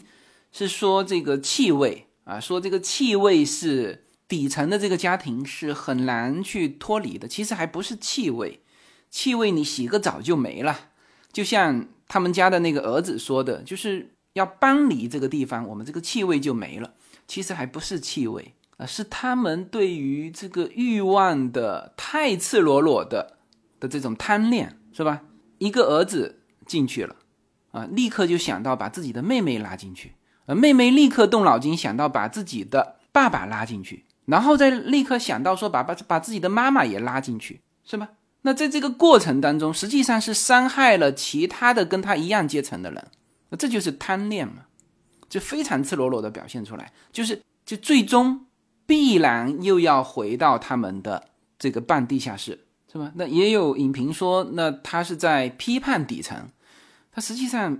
[0.53, 7.27] 是说这个气味啊，说这个气味是底层的这个家庭是很难去脱离的。
[7.27, 8.61] 其实还不是气味，
[9.09, 10.91] 气味你洗个澡就没了。
[11.33, 16.93] 就像他们家的那个儿子说的，就是要搬离这个地方，我们这个气味就没了。
[17.27, 18.53] 其实还不是气味。
[18.77, 23.37] 啊，是他们对于这个欲望的太赤裸裸的
[23.79, 25.21] 的这种贪恋，是吧？
[25.59, 27.15] 一个儿子进去了，
[27.71, 30.15] 啊，立刻就想到把自己的妹妹拉进去，
[30.45, 38.09] 而妹妹立刻动脑筋想到把自己的爸爸拉进去，然后再立刻想到说把把把自己的妈妈也拉进去，是吧？
[38.41, 43.07] 那在这个过程当中，实际上是伤害了其他的跟他一样阶层的人，
[43.55, 44.65] 这就是贪恋嘛，
[45.29, 48.45] 就非常赤裸裸的表现出来，就是就最终。
[48.87, 53.11] 必然又要回到他们的这个半地下室，是吧？
[53.15, 56.49] 那也有影评说，那他是在批判底层，
[57.11, 57.79] 他实际上，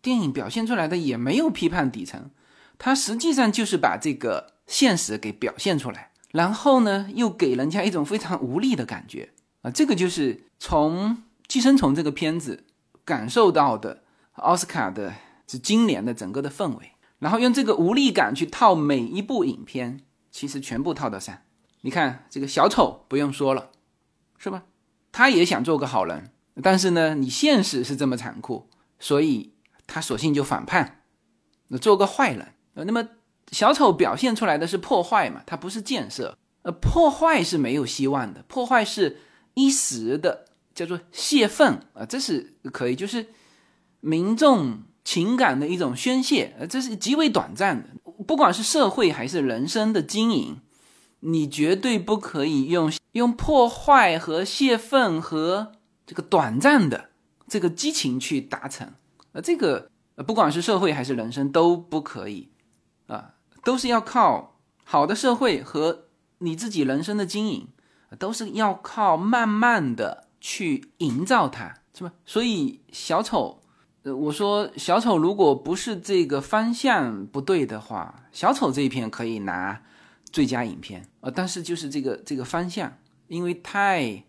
[0.00, 2.30] 电影表现出来的也没有批判底层，
[2.78, 9.28] 他实际上就是把这个现实给表现出来，然后呢，又给人家一种非常无力的感觉
[9.60, 9.70] 啊！
[9.70, 11.10] 这个就是从
[11.46, 12.64] 《寄生虫》这个片子
[13.04, 14.04] 感受到的
[14.38, 15.14] 奥斯卡的
[15.46, 16.92] 这今年的整个的氛围。
[17.18, 21.36] 然后用这个无力感去套每一部影片，其实全部套得上。
[21.80, 23.70] 你看这个小丑不用说了，
[24.38, 24.64] 是吧？
[25.10, 26.30] 他也想做个好人，
[26.62, 28.68] 但是呢，你现实是这么残酷，
[29.00, 29.54] 所以
[29.86, 31.02] 他索性就反叛，
[31.68, 32.54] 那做个坏人。
[32.74, 33.08] 那么
[33.50, 35.42] 小丑表现出来的是破坏嘛？
[35.44, 36.38] 他不是建设。
[36.62, 39.18] 呃，破坏是没有希望的，破坏是
[39.54, 43.26] 一时的，叫做泄愤啊，这是可以，就是
[44.08, 44.82] 民众。
[45.04, 47.88] 情感的一种宣泄，呃，这是极为短暂的。
[48.26, 50.60] 不管是社会还是人生的经营，
[51.20, 55.72] 你绝对不可以用用破坏和泄愤和
[56.06, 57.08] 这个短暂的
[57.46, 58.92] 这个激情去达成。
[59.32, 62.50] 呃，这个呃，不管是社会还是人生都不可以
[63.06, 63.30] 啊，
[63.64, 66.04] 都是要靠好的社会和
[66.40, 67.68] 你自己人生的经营，
[68.18, 72.12] 都是要靠慢慢的去营造它，是吧？
[72.26, 73.57] 所以小丑。
[74.16, 79.80] 我说小丑如果不是这个方向不对的话，小丑这一片可以拿
[80.30, 82.92] 最佳影片啊，但是就是这个这个方向，
[83.26, 84.24] 因为太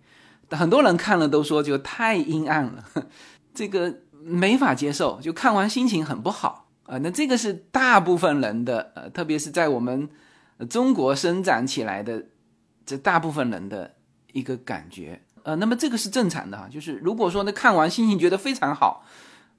[0.50, 2.86] 很多人看了都说就太阴暗了，
[3.54, 6.98] 这个没法接受，就看完心情很不好啊。
[7.00, 10.10] 那这个是大部分人的呃，特别是在我们
[10.70, 12.26] 中国生长起来的
[12.86, 13.96] 这大部分人的
[14.32, 19.04] 一个感觉呃，那么这个是正常的哈，就是如果说呢看完心情觉得非常好。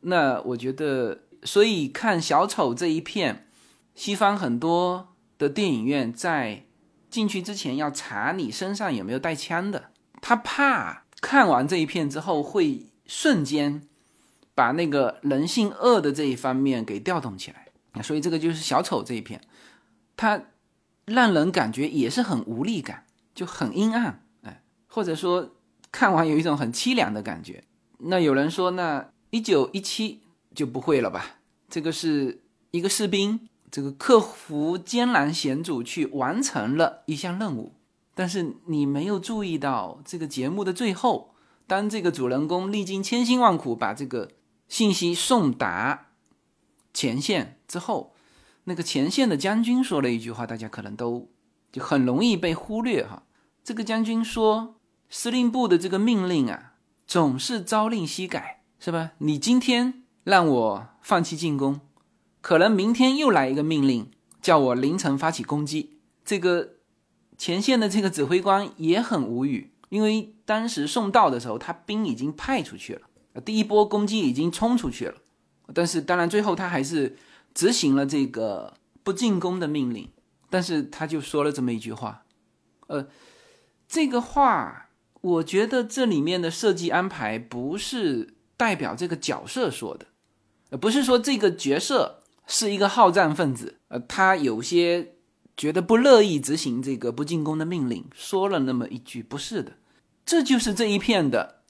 [0.03, 3.47] 那我觉得，所以看小丑这一片，
[3.95, 6.65] 西方很多的电影院在
[7.11, 9.91] 进去之前要查你身上有没有带枪的，
[10.23, 13.83] 他怕看完这一片之后会瞬间
[14.55, 17.69] 把那个人性恶的这一方面给调动起来。
[18.03, 19.43] 所以这个就是小丑这一片，
[20.17, 20.43] 他
[21.05, 25.51] 让人感觉也是很无力感，就很阴暗，哎，或者说
[25.93, 27.65] 看完有一种很凄凉的感觉。
[27.99, 29.11] 那有人说那。
[29.31, 30.21] 一九一七
[30.55, 31.39] 就不会了吧？
[31.69, 37.75] 这个是一个士兵，这个克服艰难险阻去完成了一项任务，
[38.15, 41.35] 但是你没有注意到这个节目的最后，
[41.67, 44.33] 当这个主人公历经千辛万苦把这个
[44.69, 46.09] 信息送达
[46.93, 48.13] 前线之后，
[48.65, 51.29] 那个前线的将军说了一句话，大家可能都
[51.71, 53.23] 就很容易被忽略哈。
[53.63, 54.75] 这个将军说
[55.09, 56.75] ：“司令部的这个命令啊，
[57.07, 59.13] 总是朝令夕改，是吧？
[59.19, 61.81] 你今天让我放弃进攻，
[62.41, 64.11] 可能明天又来一个命令，
[64.41, 65.99] 叫我凌晨发起攻击。
[66.25, 66.71] 这个
[67.37, 73.03] 前线的这个指挥官也很无语，因为当时送到的时候，他兵已经派出去了，
[73.45, 75.15] 第一波攻击已经冲出去了，
[75.75, 77.19] 但是当然最后他还是
[77.53, 78.73] 执行了这个
[79.03, 80.09] 不进攻的命令，
[80.49, 82.25] 但是他就说了这么一句话，
[82.87, 83.07] 呃。”
[83.93, 84.89] 这个话，
[85.21, 90.05] 我觉得这里面的设计安排不是代表这个角色说的，
[90.69, 95.15] 呃，不是说这个角色是一个好战分子，呃，他有些
[95.57, 99.73] 觉得不乐意执行这个不进攻的命令，说了那么一句，不是的，
[100.27, 101.63] 这就是这一片的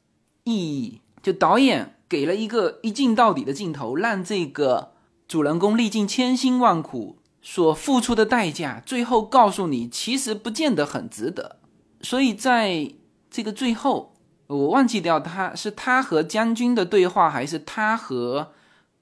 [0.43, 1.01] 意义。
[1.23, 4.95] 就导演给了一个一镜到底的镜头，让这个
[5.29, 11.61] 主人公历尽千辛万苦所付出的代价，最后告诉你，其实不见得很值得。
[12.01, 12.95] 所以在
[13.31, 14.17] 这个最后，
[14.57, 18.53] 我忘记掉他是他和将军的对话，还是他和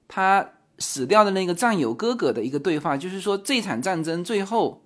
[0.07, 2.95] 他死掉的那个战友哥哥的一个对话。
[2.95, 4.83] 就是说，这场战争最后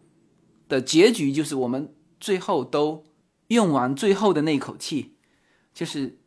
[0.69, 3.03] 的结局，就是我们最后都
[3.47, 5.15] 用完最后的那口气，
[5.73, 6.17] 就是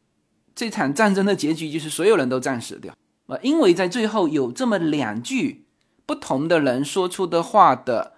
[0.55, 2.95] 这场战争的结局，就是所有人都战死掉。
[3.27, 5.67] 呃，因为在最后有这么两句
[6.05, 8.13] 不同的人说出的话的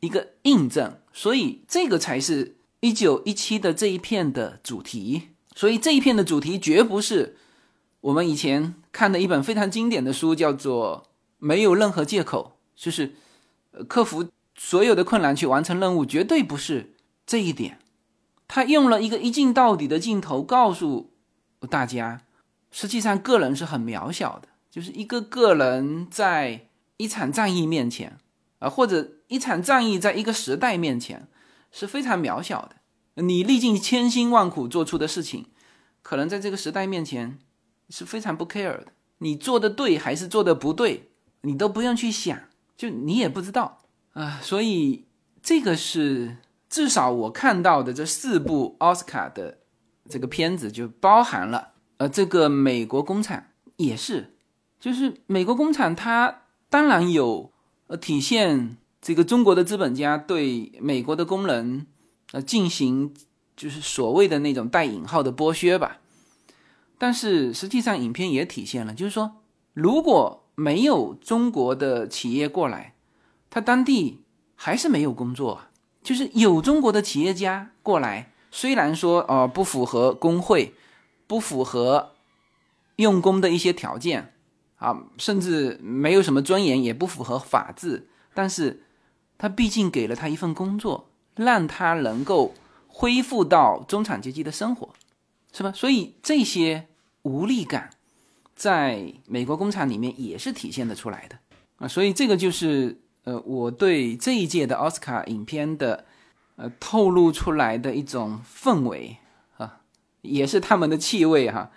[0.00, 2.56] 一个印证，所以这个才是。
[2.80, 7.36] 一九一七的这一片的主题，所以这一片的主题绝不是
[8.00, 11.06] 我们以前看的一本非常经典的书，叫做
[11.38, 13.14] 《没有任何借口》，就是
[13.88, 16.94] 克服所有的困难去完成任务，绝对不是
[17.26, 17.78] 这一点。
[18.48, 21.12] 他用了一个一镜到底的镜头，告诉
[21.70, 22.22] 大家，
[22.70, 28.18] 实际上个人是很渺小的，就是一个个人在一场战役面前
[28.58, 31.28] 啊，或者一场战役在一个时代面前。
[31.76, 32.76] 是非常渺小的，
[33.16, 35.46] 你历尽千辛万苦做出的事情，
[36.02, 37.38] 可能在这个时代面前
[37.88, 38.88] 是非常不 care 的。
[39.18, 41.10] 你做的对还是做的不对，
[41.42, 42.38] 你都不用去想，
[42.76, 43.80] 就你也不知道
[44.12, 44.40] 啊。
[44.42, 45.04] 所以
[45.42, 46.36] 这个是
[46.68, 49.58] 至少我看到的这四部奥斯卡的
[50.08, 53.44] 这个片子就包含了，呃，这个美国工厂
[53.76, 54.34] 也是，
[54.80, 57.52] 就是美国工厂它当然有
[57.86, 58.76] 呃体现。
[59.06, 61.86] 这个中国的资本家对美国的工人，
[62.34, 63.14] 呃，进行
[63.56, 66.00] 就是所谓的那种带引号的剥削吧。
[66.98, 69.36] 但是实际上，影片也体现了，就是说，
[69.72, 72.94] 如果没有中国的企业过来，
[73.50, 74.24] 他当地
[74.56, 75.60] 还是没有工作。
[76.02, 80.74] 就是有中国的企业家过来，虽然说哦不符合工会，
[81.28, 82.14] 不符合
[82.96, 84.34] 用工的一些条件
[84.76, 88.80] 啊，甚至没有什么尊严，也不符合法治，但是。
[89.36, 92.54] 他毕竟给了他一份工作，让他能够
[92.88, 94.92] 恢复到中产阶级的生活，
[95.52, 95.72] 是吧？
[95.72, 96.86] 所以这些
[97.22, 97.90] 无力感，
[98.54, 101.38] 在美国工厂里面也是体现的出来的
[101.76, 101.88] 啊。
[101.88, 106.04] 所以这个就是呃，我对这一届的奥斯卡影片的
[106.56, 109.16] 呃透露出来的一种氛围
[109.56, 109.80] 啊，
[110.22, 111.70] 也是他们的气味哈，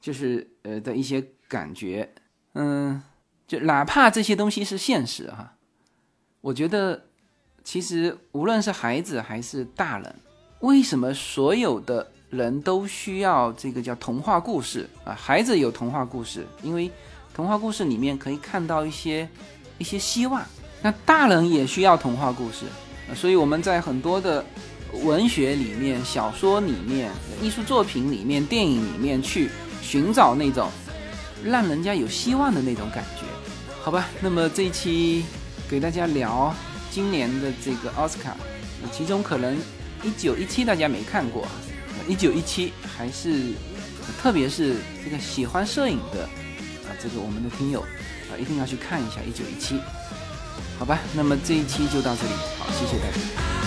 [0.00, 2.12] 就是呃的一些感觉，
[2.54, 3.02] 嗯，
[3.46, 5.54] 就哪怕这些东西是现实哈。
[6.42, 7.09] 我觉得，
[7.62, 10.14] 其实无论是孩子还是大人，
[10.60, 15.14] 为什么所有的人都需要这个叫童话故事啊？
[15.14, 16.90] 孩子有童话故事，因为
[17.34, 19.28] 童话故事里面可以看到一些
[19.78, 20.42] 一些希望。
[20.82, 22.64] 那大人也需要童话故事，
[23.14, 24.44] 所以我们在很多的
[25.04, 27.10] 文学里面、小说里面、
[27.40, 29.50] 艺术作品里面、电影里面去
[29.82, 30.68] 寻找那种
[31.44, 33.26] 让人家有希望的那种感觉，
[33.82, 34.08] 好吧？
[34.20, 35.24] 那么这一期。
[35.68, 36.52] 给大家聊
[36.90, 38.36] 今年的这个奥斯卡，
[38.92, 39.56] 其中可能
[40.02, 41.46] 一九一七大家没看过，
[42.08, 43.52] 一九一七还是
[44.20, 46.24] 特别是这个喜欢摄影的
[46.84, 49.78] 啊，这个我们的听友啊，一定要去看一下一九一七，
[50.78, 50.98] 好吧？
[51.14, 53.59] 那么这一期就到这里，好，谢谢大家。